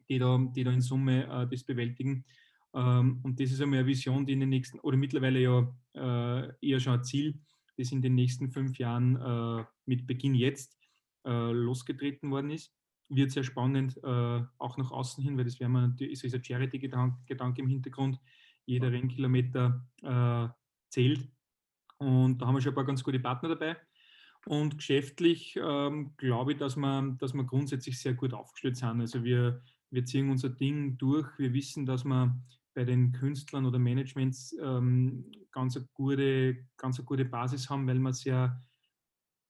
die 0.08 0.18
da, 0.18 0.38
die 0.38 0.64
da 0.64 0.70
in 0.70 0.80
Summe 0.80 1.24
äh, 1.26 1.46
das 1.46 1.64
bewältigen. 1.64 2.24
Ähm, 2.72 3.20
und 3.22 3.38
das 3.38 3.52
ist 3.52 3.60
einmal 3.60 3.80
eine 3.80 3.88
Vision, 3.88 4.24
die 4.24 4.32
in 4.32 4.40
den 4.40 4.48
nächsten, 4.48 4.80
oder 4.80 4.96
mittlerweile 4.96 5.38
ja 5.38 5.74
äh, 5.94 6.52
eher 6.66 6.80
schon 6.80 6.94
ein 6.94 7.04
Ziel, 7.04 7.38
das 7.76 7.92
in 7.92 8.02
den 8.02 8.14
nächsten 8.14 8.50
fünf 8.50 8.78
Jahren 8.78 9.16
äh, 9.16 9.64
mit 9.86 10.06
Beginn 10.06 10.34
jetzt 10.34 10.78
äh, 11.26 11.52
losgetreten 11.52 12.30
worden 12.30 12.50
ist. 12.50 12.72
Wird 13.08 13.32
sehr 13.32 13.42
spannend, 13.42 13.98
äh, 14.02 14.42
auch 14.58 14.76
nach 14.76 14.90
außen 14.90 15.22
hin, 15.22 15.36
weil 15.36 15.44
das 15.44 15.58
wäre 15.58 15.70
natürlich, 15.70 16.22
ist 16.24 16.34
ein 16.34 16.44
Charity-Gedanke 16.44 17.60
im 17.60 17.68
Hintergrund. 17.68 18.20
Jeder 18.66 18.92
Rennkilometer 18.92 19.84
äh, 20.02 20.48
zählt. 20.90 21.28
Und 21.98 22.38
da 22.38 22.46
haben 22.46 22.54
wir 22.54 22.60
schon 22.60 22.72
ein 22.72 22.76
paar 22.76 22.84
ganz 22.84 23.02
gute 23.02 23.20
Partner 23.20 23.50
dabei. 23.50 23.76
Und 24.46 24.78
geschäftlich 24.78 25.58
ähm, 25.62 26.14
glaube 26.16 26.52
ich, 26.52 26.58
dass 26.58 26.76
wir, 26.76 27.16
dass 27.18 27.34
wir 27.34 27.44
grundsätzlich 27.44 28.00
sehr 28.00 28.14
gut 28.14 28.32
aufgestellt 28.32 28.76
sind. 28.76 29.00
Also 29.00 29.22
wir, 29.22 29.62
wir 29.90 30.04
ziehen 30.04 30.30
unser 30.30 30.48
Ding 30.48 30.96
durch. 30.96 31.26
Wir 31.38 31.52
wissen, 31.52 31.84
dass 31.84 32.04
wir 32.04 32.40
bei 32.74 32.84
den 32.84 33.12
Künstlern 33.12 33.66
oder 33.66 33.78
Managements 33.78 34.56
ähm, 34.62 35.30
ganz, 35.50 35.76
eine 35.76 35.88
gute, 35.92 36.66
ganz 36.76 36.98
eine 36.98 37.06
gute 37.06 37.24
Basis 37.24 37.68
haben, 37.68 37.86
weil 37.86 37.98
wir 37.98 38.12
sehr 38.12 38.60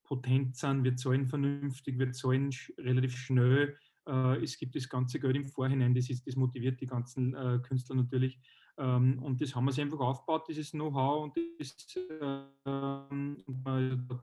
potent 0.04 0.56
sind, 0.56 0.84
wir 0.84 0.96
zahlen 0.96 1.26
vernünftig, 1.26 1.98
wir 1.98 2.12
zahlen 2.12 2.50
sch 2.50 2.72
relativ 2.78 3.16
schnell. 3.16 3.76
Äh, 4.06 4.42
es 4.42 4.58
gibt 4.58 4.74
das 4.74 4.88
ganze 4.88 5.20
Geld 5.20 5.36
im 5.36 5.44
Vorhinein, 5.44 5.94
das, 5.94 6.10
ist, 6.10 6.26
das 6.26 6.36
motiviert 6.36 6.80
die 6.80 6.86
ganzen 6.86 7.34
äh, 7.34 7.60
Künstler 7.62 7.96
natürlich. 7.96 8.40
Ähm, 8.78 9.22
und 9.22 9.40
das 9.40 9.54
haben 9.54 9.66
wir 9.66 9.82
einfach 9.82 10.00
aufgebaut, 10.00 10.48
dieses 10.48 10.70
Know-how 10.70 11.24
und 11.24 11.36
das 11.58 11.76
äh, 11.96 12.44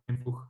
einfach 0.08 0.50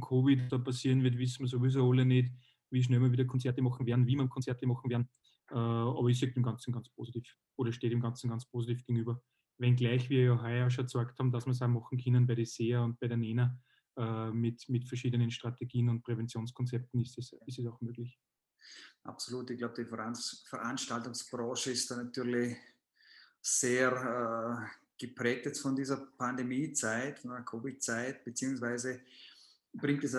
Covid 0.00 0.50
da 0.50 0.58
passieren 0.58 1.02
wird, 1.02 1.18
wissen 1.18 1.40
wir 1.40 1.48
sowieso 1.48 1.90
alle 1.90 2.04
nicht, 2.04 2.32
wie 2.70 2.82
schnell 2.82 3.00
wir 3.00 3.12
wieder 3.12 3.24
Konzerte 3.24 3.60
machen 3.62 3.86
werden, 3.86 4.06
wie 4.06 4.16
wir 4.16 4.26
Konzerte 4.26 4.66
machen 4.66 4.88
werden. 4.88 5.08
Äh, 5.50 5.54
aber 5.54 6.08
ich 6.08 6.18
sehe 6.18 6.30
dem 6.30 6.42
Ganzen 6.42 6.72
ganz 6.72 6.88
positiv 6.90 7.36
oder 7.56 7.72
stehe 7.72 7.90
dem 7.90 8.00
Ganzen 8.00 8.30
ganz 8.30 8.46
positiv 8.46 8.84
gegenüber. 8.84 9.22
Wenngleich 9.58 10.08
wir 10.08 10.24
ja 10.24 10.42
heuer 10.42 10.70
schon 10.70 10.84
gesagt 10.84 11.18
haben, 11.18 11.30
dass 11.30 11.46
wir 11.46 11.52
es 11.52 11.62
auch 11.62 11.68
machen 11.68 11.98
können 11.98 12.26
bei 12.26 12.34
der 12.34 12.46
SEA 12.46 12.82
und 12.82 12.98
bei 12.98 13.08
der 13.08 13.16
NENA 13.16 13.58
äh, 13.96 14.30
mit, 14.30 14.68
mit 14.68 14.86
verschiedenen 14.86 15.30
Strategien 15.30 15.88
und 15.88 16.02
Präventionskonzepten 16.02 17.00
ist 17.00 17.18
es, 17.18 17.34
ist 17.46 17.58
es 17.58 17.66
auch 17.66 17.80
möglich. 17.80 18.18
Absolut. 19.04 19.50
Ich 19.50 19.58
glaube, 19.58 19.74
die 19.74 19.84
Veranstaltungsbranche 19.84 21.72
ist 21.72 21.90
da 21.90 21.96
natürlich 21.96 22.56
sehr 23.42 23.92
äh, 23.92 24.80
geprägt 24.98 25.46
jetzt 25.46 25.60
von 25.60 25.74
dieser 25.74 25.96
Pandemiezeit, 26.18 27.18
von 27.18 27.30
der 27.30 27.42
Covid-Zeit, 27.42 28.24
beziehungsweise 28.24 29.00
bringt 29.72 30.04
es 30.04 30.14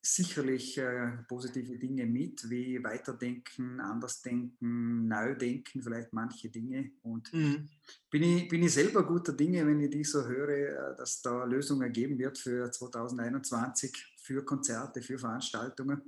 sicherlich 0.00 0.78
äh, 0.78 1.18
positive 1.28 1.76
Dinge 1.78 2.06
mit, 2.06 2.48
wie 2.48 2.82
weiterdenken, 2.82 3.80
andersdenken, 3.80 5.08
neu 5.08 5.34
denken, 5.34 5.82
vielleicht 5.82 6.12
manche 6.12 6.48
Dinge. 6.48 6.92
Und 7.02 7.32
mhm. 7.32 7.68
bin, 8.10 8.22
ich, 8.22 8.48
bin 8.48 8.62
ich 8.62 8.72
selber 8.72 9.04
guter 9.04 9.32
Dinge, 9.32 9.66
wenn 9.66 9.80
ich 9.80 9.90
die 9.90 10.04
so 10.04 10.24
höre, 10.26 10.48
äh, 10.48 10.96
dass 10.96 11.20
da 11.20 11.44
Lösungen 11.44 11.92
geben 11.92 12.18
wird 12.18 12.38
für 12.38 12.70
2021, 12.70 14.16
für 14.18 14.44
Konzerte, 14.44 15.02
für 15.02 15.18
Veranstaltungen. 15.18 16.02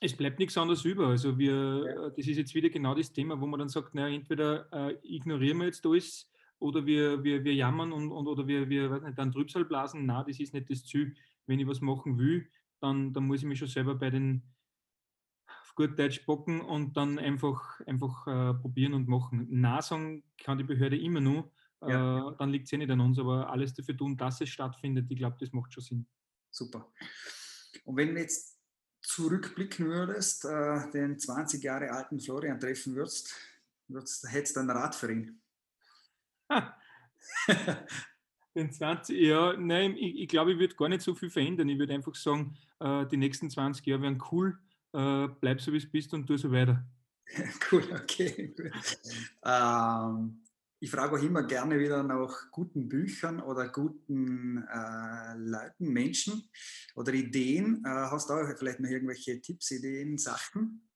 Es 0.00 0.16
bleibt 0.16 0.40
nichts 0.40 0.58
anderes 0.58 0.84
über. 0.84 1.08
Also 1.08 1.38
wir, 1.38 1.52
ja. 1.52 2.06
Äh, 2.06 2.12
das 2.16 2.26
ist 2.26 2.36
jetzt 2.36 2.54
wieder 2.54 2.68
genau 2.68 2.94
das 2.94 3.12
Thema, 3.12 3.40
wo 3.40 3.46
man 3.46 3.60
dann 3.60 3.68
sagt, 3.68 3.94
naja, 3.94 4.14
entweder 4.14 4.68
äh, 4.72 4.96
ignorieren 5.02 5.58
wir 5.58 5.66
jetzt 5.66 5.86
alles 5.86 6.28
oder 6.58 6.84
wir, 6.84 7.22
wir, 7.22 7.42
wir 7.44 7.54
jammern 7.54 7.92
und, 7.92 8.10
und 8.10 8.26
oder 8.26 8.46
wir, 8.46 8.68
wir 8.68 8.90
weiß 8.90 9.02
nicht, 9.02 9.18
dann 9.18 9.32
Trübsal 9.32 9.64
blasen. 9.64 10.04
Na, 10.06 10.22
das 10.24 10.38
ist 10.38 10.54
nicht 10.54 10.70
das 10.70 10.84
Ziel. 10.84 11.14
Wenn 11.46 11.58
ich 11.58 11.66
was 11.66 11.80
machen 11.80 12.18
will, 12.18 12.48
dann, 12.82 13.12
dann 13.12 13.26
muss 13.26 13.38
ich 13.38 13.44
mich 13.44 13.58
schon 13.58 13.68
selber 13.68 13.94
bei 13.94 14.10
den 14.10 14.42
auf 15.46 15.74
gut 15.74 15.98
Deutsch 15.98 16.24
bocken 16.26 16.60
und 16.60 16.96
dann 16.96 17.18
einfach, 17.18 17.80
einfach 17.86 18.26
äh, 18.26 18.54
probieren 18.54 18.94
und 18.94 19.08
machen. 19.08 19.46
Nein 19.50 19.82
sagen 19.82 20.24
kann 20.42 20.58
die 20.58 20.64
Behörde 20.64 20.98
immer 20.98 21.20
nur, 21.20 21.50
ja. 21.80 22.28
äh, 22.28 22.36
dann 22.36 22.50
liegt 22.50 22.66
es 22.66 22.72
eh 22.72 22.78
nicht 22.78 22.90
an 22.90 23.00
uns, 23.00 23.18
aber 23.18 23.50
alles 23.50 23.72
dafür 23.72 23.96
tun, 23.96 24.16
dass 24.16 24.40
es 24.40 24.48
stattfindet, 24.48 25.10
ich 25.10 25.18
glaube, 25.18 25.36
das 25.40 25.52
macht 25.52 25.72
schon 25.72 25.82
Sinn. 25.82 26.06
Super. 26.50 26.92
Und 27.84 27.96
wenn 27.96 28.14
du 28.14 28.20
jetzt 28.20 28.58
zurückblicken 29.00 29.86
würdest, 29.86 30.44
äh, 30.44 30.90
den 30.90 31.18
20 31.18 31.62
Jahre 31.62 31.90
alten 31.90 32.20
Florian 32.20 32.60
treffen 32.60 32.94
würdest, 32.94 33.34
würdest 33.88 34.30
hättest 34.30 34.56
du 34.56 34.60
einen 34.60 34.70
Rat 34.70 34.94
für 34.94 35.12
ihn? 35.12 35.40
Den 38.54 38.70
20, 38.70 39.18
ja, 39.18 39.54
nein, 39.56 39.96
ich, 39.96 40.20
ich 40.20 40.28
glaube, 40.28 40.52
ich 40.52 40.58
würde 40.58 40.74
gar 40.74 40.88
nicht 40.88 41.02
so 41.02 41.14
viel 41.14 41.30
verändern. 41.30 41.68
Ich 41.68 41.78
würde 41.78 41.94
einfach 41.94 42.14
sagen, 42.14 42.54
äh, 42.80 43.06
die 43.06 43.16
nächsten 43.16 43.48
20 43.48 43.86
Jahre 43.86 44.02
werden 44.02 44.22
cool, 44.30 44.58
äh, 44.92 45.28
bleib 45.40 45.60
so 45.60 45.72
wie 45.72 45.78
es 45.78 45.90
bist 45.90 46.12
und 46.12 46.26
tu 46.26 46.36
so 46.36 46.52
weiter. 46.52 46.84
cool, 47.72 47.82
okay. 47.92 48.54
ähm, 49.44 50.42
ich 50.82 50.90
frage 50.90 51.16
auch 51.16 51.22
immer 51.22 51.44
gerne 51.44 51.78
wieder 51.78 52.02
nach 52.02 52.50
guten 52.50 52.88
Büchern 52.88 53.40
oder 53.40 53.68
guten 53.68 54.58
äh, 54.58 55.36
Leuten, 55.36 55.92
Menschen 55.92 56.42
oder 56.96 57.14
Ideen. 57.14 57.84
Äh, 57.86 57.88
hast 57.88 58.28
du 58.28 58.34
auch 58.34 58.58
vielleicht 58.58 58.80
noch 58.80 58.90
irgendwelche 58.90 59.40
Tipps, 59.40 59.70
Ideen, 59.70 60.18
Sachen? 60.18 60.88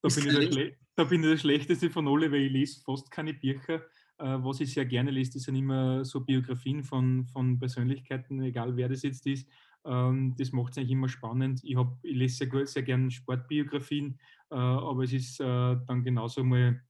Da 0.00 0.08
bin, 0.08 0.26
ich 0.26 0.76
da 0.96 1.04
bin, 1.04 1.22
ich 1.22 1.28
der 1.28 1.36
Schlechteste 1.36 1.90
von 1.90 2.08
alle, 2.08 2.32
weil 2.32 2.46
ich 2.46 2.52
lese 2.52 2.80
fast 2.84 3.10
keine 3.10 3.34
Bücher. 3.34 3.84
Äh, 4.18 4.38
was 4.44 4.60
ich 4.60 4.72
sehr 4.72 4.86
gerne 4.86 5.10
lese, 5.10 5.32
das 5.32 5.42
sind 5.42 5.56
immer 5.56 6.04
so 6.04 6.20
Biografien 6.20 6.84
von, 6.84 7.26
von 7.26 7.58
Persönlichkeiten, 7.58 8.40
egal 8.42 8.76
wer 8.76 8.88
das 8.88 9.02
jetzt 9.02 9.26
ist. 9.26 9.48
Ähm, 9.84 10.34
das 10.38 10.52
macht 10.52 10.72
es 10.72 10.78
eigentlich 10.78 10.92
immer 10.92 11.08
spannend. 11.08 11.60
Ich, 11.64 11.76
hab, 11.76 11.98
ich 12.02 12.16
lese 12.16 12.48
sehr, 12.48 12.66
sehr 12.66 12.82
gerne 12.82 13.10
Sportbiografien, 13.10 14.18
äh, 14.50 14.54
aber 14.54 15.02
es 15.02 15.12
ist 15.12 15.40
äh, 15.40 15.44
dann 15.44 16.04
genauso 16.04 16.44
mal 16.44 16.80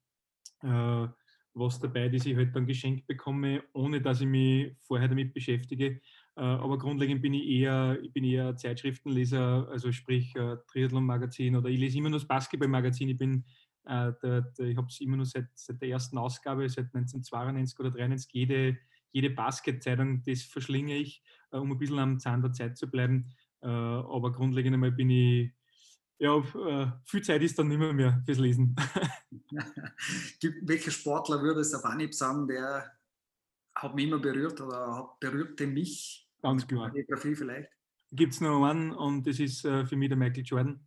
was 1.53 1.79
dabei, 1.79 2.09
das 2.09 2.25
ich 2.25 2.35
halt 2.35 2.57
dann 2.57 2.67
geschenkt 2.67 3.07
bekomme, 3.07 3.65
ohne 3.75 4.01
dass 4.01 4.23
ich 4.23 4.27
mich 4.27 4.75
vorher 4.81 5.09
damit 5.09 5.35
beschäftige. 5.35 6.01
Aber 6.35 6.79
grundlegend 6.79 7.21
bin 7.21 7.35
ich 7.35 7.47
eher, 7.47 7.99
ich 8.03 8.11
bin 8.15 8.25
eher 8.25 8.57
Zeitschriftenleser, 8.57 9.69
also 9.71 9.93
sprich 9.93 10.33
Triathlon-Magazin 10.33 11.55
oder 11.55 11.69
ich 11.69 11.79
lese 11.79 11.99
immer 11.99 12.09
nur 12.09 12.19
das 12.19 12.27
Basketball-Magazin. 12.27 13.11
Ich 13.11 13.19
bin 13.19 13.45
äh, 13.87 14.13
der, 14.23 14.43
der, 14.43 14.67
ich 14.67 14.77
habe 14.77 14.87
es 14.89 15.01
immer 15.01 15.17
nur 15.17 15.27
seit, 15.27 15.49
seit, 15.55 15.81
der 15.81 15.91
ersten 15.91 16.17
Ausgabe, 16.19 16.69
seit 16.69 16.95
1992 16.95 17.79
oder 17.79 17.89
1993, 17.89 18.33
jede, 18.33 18.79
jede 19.13 19.31
Basket-Zeitung, 19.31 20.23
das 20.23 20.43
verschlinge 20.43 20.97
ich, 20.97 21.23
äh, 21.53 21.59
um 21.59 21.71
ein 21.71 21.79
bisschen 21.79 21.99
am 21.99 22.19
Zahn 22.19 22.43
der 22.43 22.53
Zeit 22.53 22.79
zu 22.79 22.91
bleiben. 22.91 23.31
Äh, 23.63 23.69
aber 23.69 24.33
grundlegend 24.33 24.75
einmal 24.75 24.93
bin 24.93 25.11
ich 25.11 25.53
ja, 26.19 26.41
viel 27.05 27.23
Zeit 27.23 27.43
ist 27.43 27.59
dann 27.59 27.67
nicht 27.69 27.77
mehr, 27.77 27.93
mehr 27.93 28.23
fürs 28.25 28.39
Lesen. 28.39 28.77
Welcher 30.63 30.93
Sportler 30.93 31.43
würde 31.43 31.61
es 31.61 31.75
auf 31.75 31.85
Anhieb 31.85 32.15
sagen, 32.15 32.47
der 32.47 32.93
hat 33.75 33.95
mich 33.97 34.07
immer 34.07 34.21
berührt 34.21 34.61
oder 34.61 34.97
hat, 34.97 35.19
berührte 35.19 35.67
mich? 35.67 36.31
Ganz 36.41 36.67
klar. 36.69 36.93
Biografie 36.93 37.35
vielleicht? 37.35 37.69
Gibt 38.13 38.33
es 38.33 38.41
noch 38.41 38.65
einen 38.65 38.93
und 38.93 39.27
das 39.27 39.41
ist 39.41 39.63
für 39.63 39.97
mich 39.97 40.09
der 40.09 40.17
Michael 40.17 40.45
Jordan. 40.45 40.81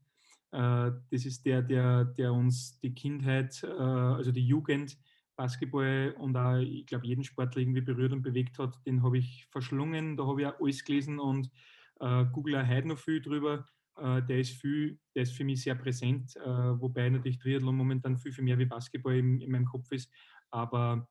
Äh, 0.52 0.92
das 1.12 1.26
ist 1.26 1.46
der, 1.46 1.62
der, 1.62 2.06
der 2.06 2.34
uns 2.34 2.80
die 2.80 2.94
Kindheit, 2.94 3.64
also 3.64 4.32
die 4.32 4.46
Jugend, 4.46 4.98
Basketball 5.36 6.16
und 6.18 6.36
auch, 6.36 6.58
ich 6.58 6.86
glaube, 6.88 7.06
jeden 7.06 7.24
Sportler 7.24 7.62
irgendwie 7.62 7.82
berührt 7.82 8.12
und 8.12 8.24
bewegt 8.24 8.58
hat. 8.58 8.84
Den 8.86 9.04
habe 9.04 9.20
ich 9.20 9.46
verschlungen, 9.52 10.18
da 10.18 10.26
habe 10.26 10.42
ich 10.42 10.48
auch 10.48 10.60
alles 10.60 10.84
gelesen 10.84 11.20
und 11.20 11.52
google 12.00 12.56
auch 12.56 12.68
heute 12.68 12.88
noch 12.88 12.98
viel 12.98 13.22
drüber 13.22 13.66
äh, 13.98 14.22
der 14.24 14.40
ist 14.40 14.52
viel, 14.62 15.00
der 15.16 15.24
ist 15.24 15.34
für 15.34 15.44
mich 15.44 15.64
sehr 15.64 15.76
präsent, 15.76 16.36
äh, 16.38 16.80
wobei 16.80 17.10
natürlich 17.10 17.40
Triathlon 17.40 17.76
momentan 17.76 18.18
viel, 18.18 18.32
viel 18.32 18.44
mehr 18.44 18.58
wie 18.60 18.66
Basketball 18.66 19.16
in, 19.16 19.42
in 19.42 19.52
meinem 19.52 19.66
Kopf 19.66 19.92
ist. 19.92 20.12
Aber 20.52 21.08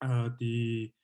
äh, 0.00 0.30
die, 0.40 0.94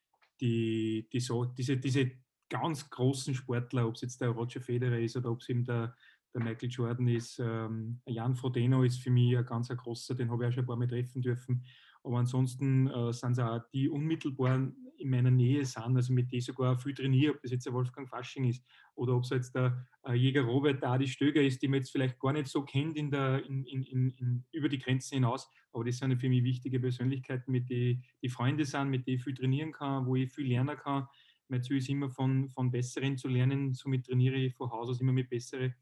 die, 0.40 1.08
die 1.12 1.20
so, 1.20 1.44
diese, 1.44 1.76
diese 1.76 2.10
ganz 2.48 2.88
großen 2.88 3.34
Sportler, 3.34 3.86
ob 3.86 3.96
es 3.96 4.00
jetzt 4.00 4.20
der 4.20 4.30
Roger 4.30 4.60
Federer 4.60 4.98
ist 4.98 5.16
oder 5.16 5.30
ob 5.30 5.40
es 5.40 5.48
eben 5.50 5.64
der, 5.64 5.94
der 6.34 6.42
Michael 6.42 6.68
Jordan 6.68 7.08
ist, 7.08 7.38
ähm, 7.38 8.00
Jan 8.06 8.34
Frodeno 8.34 8.82
ist 8.82 9.00
für 9.00 9.10
mich 9.10 9.36
ein 9.36 9.44
ganz 9.44 9.68
großer, 9.68 10.14
den 10.14 10.30
habe 10.30 10.44
ich 10.44 10.48
auch 10.48 10.52
schon 10.52 10.64
ein 10.64 10.66
paar 10.66 10.76
Mal 10.76 10.88
treffen 10.88 11.22
dürfen. 11.22 11.64
Aber 12.04 12.18
ansonsten 12.18 12.88
äh, 12.88 13.12
sind 13.12 13.32
es 13.32 13.38
auch 13.38 13.60
die 13.72 13.88
unmittelbaren 13.88 14.76
in 14.98 15.10
meiner 15.10 15.30
Nähe 15.30 15.64
sind, 15.64 15.96
also 15.96 16.12
mit 16.12 16.30
denen 16.32 16.40
sogar 16.40 16.76
viel 16.76 16.94
trainiere, 16.94 17.34
ob 17.34 17.42
das 17.42 17.52
jetzt 17.52 17.66
der 17.66 17.72
Wolfgang 17.72 18.08
Fasching 18.08 18.44
ist 18.44 18.64
oder 18.94 19.14
ob 19.14 19.22
es 19.22 19.30
jetzt 19.30 19.54
der 19.54 19.86
äh, 20.04 20.14
Jäger 20.14 20.42
Robert 20.42 20.82
Adi 20.84 21.06
Stöger 21.06 21.40
ist, 21.40 21.62
den 21.62 21.70
man 21.70 21.80
jetzt 21.80 21.90
vielleicht 21.90 22.18
gar 22.18 22.32
nicht 22.32 22.48
so 22.48 22.62
kennt 22.62 22.96
in 22.96 23.10
der, 23.10 23.44
in, 23.46 23.64
in, 23.64 24.10
in, 24.10 24.44
über 24.52 24.68
die 24.68 24.78
Grenzen 24.78 25.14
hinaus, 25.14 25.48
aber 25.72 25.84
das 25.84 25.98
sind 25.98 26.18
für 26.20 26.28
mich 26.28 26.42
wichtige 26.42 26.80
Persönlichkeiten, 26.80 27.52
mit 27.52 27.70
denen 27.70 28.04
die 28.22 28.28
Freunde 28.28 28.64
sind, 28.64 28.90
mit 28.90 29.06
denen 29.06 29.18
ich 29.18 29.24
viel 29.24 29.34
trainieren 29.34 29.72
kann, 29.72 30.06
wo 30.06 30.16
ich 30.16 30.32
viel 30.32 30.48
lernen 30.48 30.76
kann. 30.76 31.06
Mein 31.48 31.62
Ziel 31.62 31.78
ist 31.78 31.88
immer 31.88 32.10
von, 32.10 32.50
von 32.50 32.70
Besseren 32.70 33.16
zu 33.16 33.28
lernen, 33.28 33.72
somit 33.72 34.06
trainiere 34.06 34.36
ich 34.36 34.54
von 34.54 34.70
Haus 34.70 34.88
aus 34.90 35.00
immer 35.00 35.12
mit 35.12 35.30
Besseren. 35.30 35.74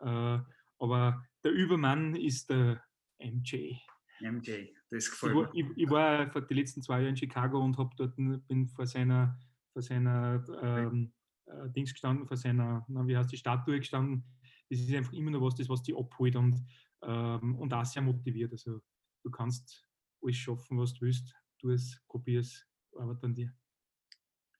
Äh, 0.00 0.38
aber 0.78 1.24
der 1.42 1.52
Übermann 1.52 2.14
ist 2.16 2.50
der 2.50 2.82
MJ. 3.18 3.76
MJ, 4.20 4.68
das 4.90 5.10
gefällt 5.10 5.34
mir. 5.34 5.50
Ich, 5.52 5.66
ich, 5.76 5.90
war 5.90 6.30
vor 6.30 6.42
die 6.42 6.54
letzten 6.54 6.82
zwei 6.82 6.98
Jahre 6.98 7.08
in 7.08 7.16
Chicago 7.16 7.62
und 7.62 7.76
habe 7.78 7.94
dort 7.96 8.16
bin 8.16 8.68
vor 8.68 8.86
seiner, 8.86 9.38
vor 9.72 9.82
seiner 9.82 10.44
ähm, 10.62 11.12
äh, 11.46 11.70
Dings 11.70 11.92
gestanden, 11.92 12.26
vor 12.26 12.36
seiner, 12.36 12.84
na, 12.88 13.06
wie 13.06 13.16
heißt 13.16 13.32
die 13.32 13.36
Statue 13.36 13.78
gestanden. 13.78 14.24
Das 14.70 14.80
ist 14.80 14.94
einfach 14.94 15.12
immer 15.12 15.30
noch 15.30 15.42
was, 15.42 15.54
das 15.54 15.68
was 15.68 15.82
die 15.82 15.94
abholt 15.94 16.36
und, 16.36 16.64
ähm, 17.02 17.56
und 17.56 17.72
auch 17.72 17.84
sehr 17.84 18.02
motiviert. 18.02 18.52
Also 18.52 18.80
du 19.22 19.30
kannst 19.30 19.86
alles 20.22 20.36
schaffen, 20.36 20.78
was 20.78 20.94
du 20.94 21.02
willst. 21.02 21.34
Tu 21.58 21.70
es, 21.70 22.00
probier 22.08 22.40
es, 22.40 22.66
arbeite 22.96 23.26
an 23.26 23.34
dir. 23.34 23.52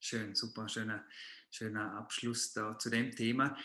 Schön, 0.05 0.35
super, 0.35 0.69
schöner, 0.69 1.03
schöner 1.49 1.95
Abschluss 1.95 2.53
da 2.53 2.77
zu 2.77 2.91
dem 2.91 3.09
Thema. 3.09 3.57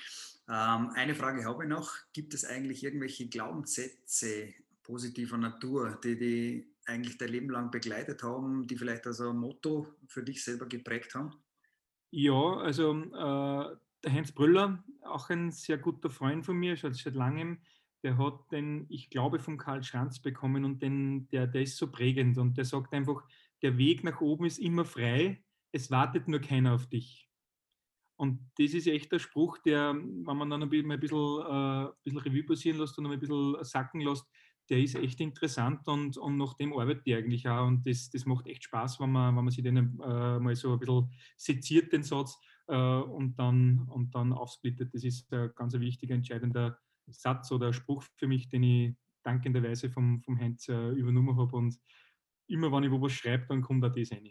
Ähm, 0.48 0.88
eine 0.94 1.14
Frage 1.14 1.44
habe 1.44 1.64
ich 1.64 1.68
noch. 1.68 1.92
Gibt 2.14 2.32
es 2.32 2.46
eigentlich 2.46 2.82
irgendwelche 2.82 3.28
Glaubenssätze 3.28 4.54
positiver 4.82 5.36
Natur, 5.36 6.00
die 6.02 6.16
die 6.16 6.74
eigentlich 6.86 7.18
dein 7.18 7.28
Leben 7.28 7.50
lang 7.50 7.70
begleitet 7.70 8.22
haben, 8.22 8.66
die 8.66 8.78
vielleicht 8.78 9.06
also 9.06 9.28
ein 9.28 9.36
Motto 9.36 9.86
für 10.06 10.22
dich 10.22 10.42
selber 10.42 10.64
geprägt 10.64 11.14
haben? 11.14 11.34
Ja, 12.10 12.56
also 12.56 12.94
äh, 12.94 13.76
der 14.02 14.10
Heinz 14.10 14.32
Brüller, 14.32 14.82
auch 15.02 15.28
ein 15.28 15.52
sehr 15.52 15.76
guter 15.76 16.08
Freund 16.08 16.46
von 16.46 16.56
mir, 16.56 16.74
schon 16.78 16.94
seit 16.94 17.16
langem, 17.16 17.60
der 18.02 18.16
hat 18.16 18.50
den, 18.50 18.86
ich 18.88 19.10
glaube, 19.10 19.40
von 19.40 19.58
Karl 19.58 19.82
Schranz 19.82 20.22
bekommen 20.22 20.64
und 20.64 20.80
den, 20.80 21.28
der, 21.28 21.46
der 21.46 21.60
ist 21.60 21.76
so 21.76 21.90
prägend 21.90 22.38
und 22.38 22.56
der 22.56 22.64
sagt 22.64 22.94
einfach, 22.94 23.28
der 23.60 23.76
Weg 23.76 24.04
nach 24.04 24.22
oben 24.22 24.46
ist 24.46 24.58
immer 24.58 24.86
frei, 24.86 25.44
es 25.72 25.90
wartet 25.90 26.28
nur 26.28 26.40
keiner 26.40 26.74
auf 26.74 26.86
dich. 26.86 27.28
Und 28.16 28.50
das 28.58 28.74
ist 28.74 28.86
echt 28.86 29.10
der 29.12 29.18
Spruch, 29.18 29.58
der, 29.58 29.94
wenn 29.94 30.36
man 30.36 30.50
dann 30.50 30.62
ein 30.62 30.68
bisschen, 30.68 30.92
ein 30.92 31.00
bisschen, 31.00 31.40
äh, 31.40 31.86
ein 31.86 31.92
bisschen 32.04 32.18
Revue 32.20 32.44
passieren 32.44 32.78
lässt 32.78 32.98
und 32.98 33.06
ein 33.06 33.18
bisschen 33.18 33.56
sacken 33.64 34.02
lässt, 34.02 34.26
der 34.68 34.78
ist 34.78 34.94
echt 34.94 35.20
interessant 35.20 35.88
und, 35.88 36.16
und 36.16 36.36
nach 36.36 36.54
dem 36.54 36.72
arbeitet 36.72 37.06
die 37.06 37.14
eigentlich 37.14 37.48
auch. 37.48 37.66
Und 37.66 37.86
das, 37.86 38.10
das 38.10 38.26
macht 38.26 38.46
echt 38.46 38.64
Spaß, 38.64 39.00
wenn 39.00 39.10
man, 39.10 39.34
wenn 39.36 39.44
man 39.44 39.50
sich 39.50 39.64
den 39.64 39.76
äh, 39.76 40.38
mal 40.38 40.54
so 40.54 40.74
ein 40.74 40.78
bisschen 40.78 41.10
seziert, 41.36 41.92
den 41.92 42.02
Satz, 42.02 42.38
äh, 42.70 42.74
und, 42.74 43.36
dann, 43.38 43.80
und 43.88 44.14
dann 44.14 44.32
aufsplittet. 44.32 44.94
Das 44.94 45.02
ist 45.02 45.32
ein 45.32 45.50
ganz 45.56 45.74
wichtiger, 45.74 46.14
entscheidender 46.14 46.78
Satz 47.08 47.50
oder 47.50 47.72
Spruch 47.72 48.04
für 48.14 48.28
mich, 48.28 48.48
den 48.48 48.62
ich 48.62 48.94
dankenderweise 49.24 49.90
vom, 49.90 50.22
vom 50.22 50.38
Heinz 50.38 50.68
äh, 50.68 50.90
übernommen 50.90 51.36
habe. 51.36 51.56
Und 51.56 51.76
immer, 52.46 52.70
wenn 52.70 52.84
ich 52.84 52.90
wo 52.90 53.00
was 53.02 53.12
schreibe, 53.12 53.46
dann 53.48 53.62
kommt 53.62 53.84
auch 53.84 53.92
das 53.92 54.12
rein. 54.12 54.30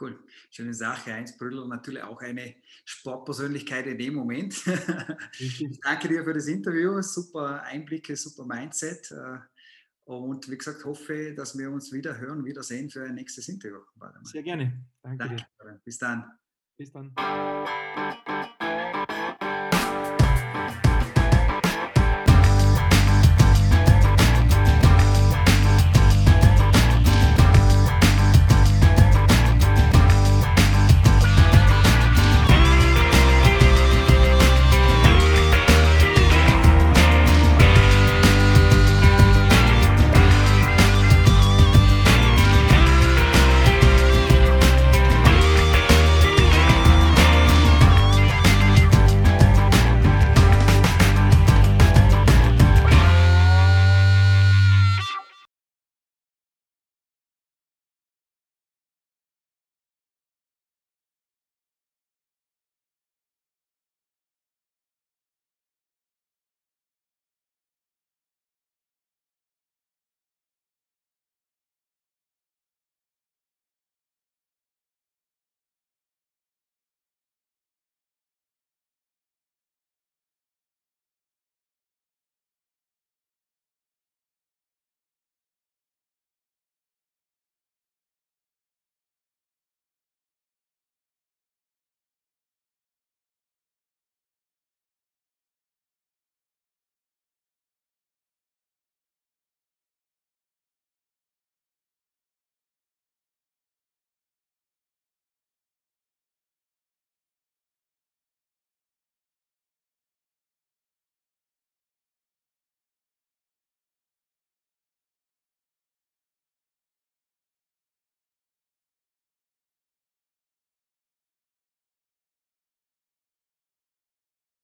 Cool, 0.00 0.18
schöne 0.50 0.74
Sache. 0.74 1.12
Heinz 1.12 1.36
Brüller, 1.36 1.66
natürlich 1.66 2.02
auch 2.02 2.20
eine 2.20 2.54
Sportpersönlichkeit 2.84 3.86
in 3.86 3.98
dem 3.98 4.14
Moment. 4.14 4.54
Ich 5.38 5.80
danke 5.82 6.08
dir 6.08 6.24
für 6.24 6.32
das 6.32 6.46
Interview, 6.46 7.00
super 7.02 7.62
Einblicke, 7.62 8.16
super 8.16 8.44
Mindset. 8.44 9.10
Äh, 9.10 9.38
und 10.04 10.50
wie 10.50 10.58
gesagt, 10.58 10.84
hoffe, 10.84 11.34
dass 11.34 11.56
wir 11.56 11.70
uns 11.70 11.92
wieder 11.92 12.18
hören, 12.18 12.44
wiedersehen 12.44 12.90
für 12.90 13.04
ein 13.04 13.14
nächstes 13.14 13.48
Interview. 13.48 13.78
Sehr 14.24 14.42
gerne. 14.42 14.84
Danke, 15.02 15.36
danke. 15.58 15.80
Bis 15.84 15.98
dann. 15.98 16.24
Bis 16.76 16.90
dann. 16.90 17.14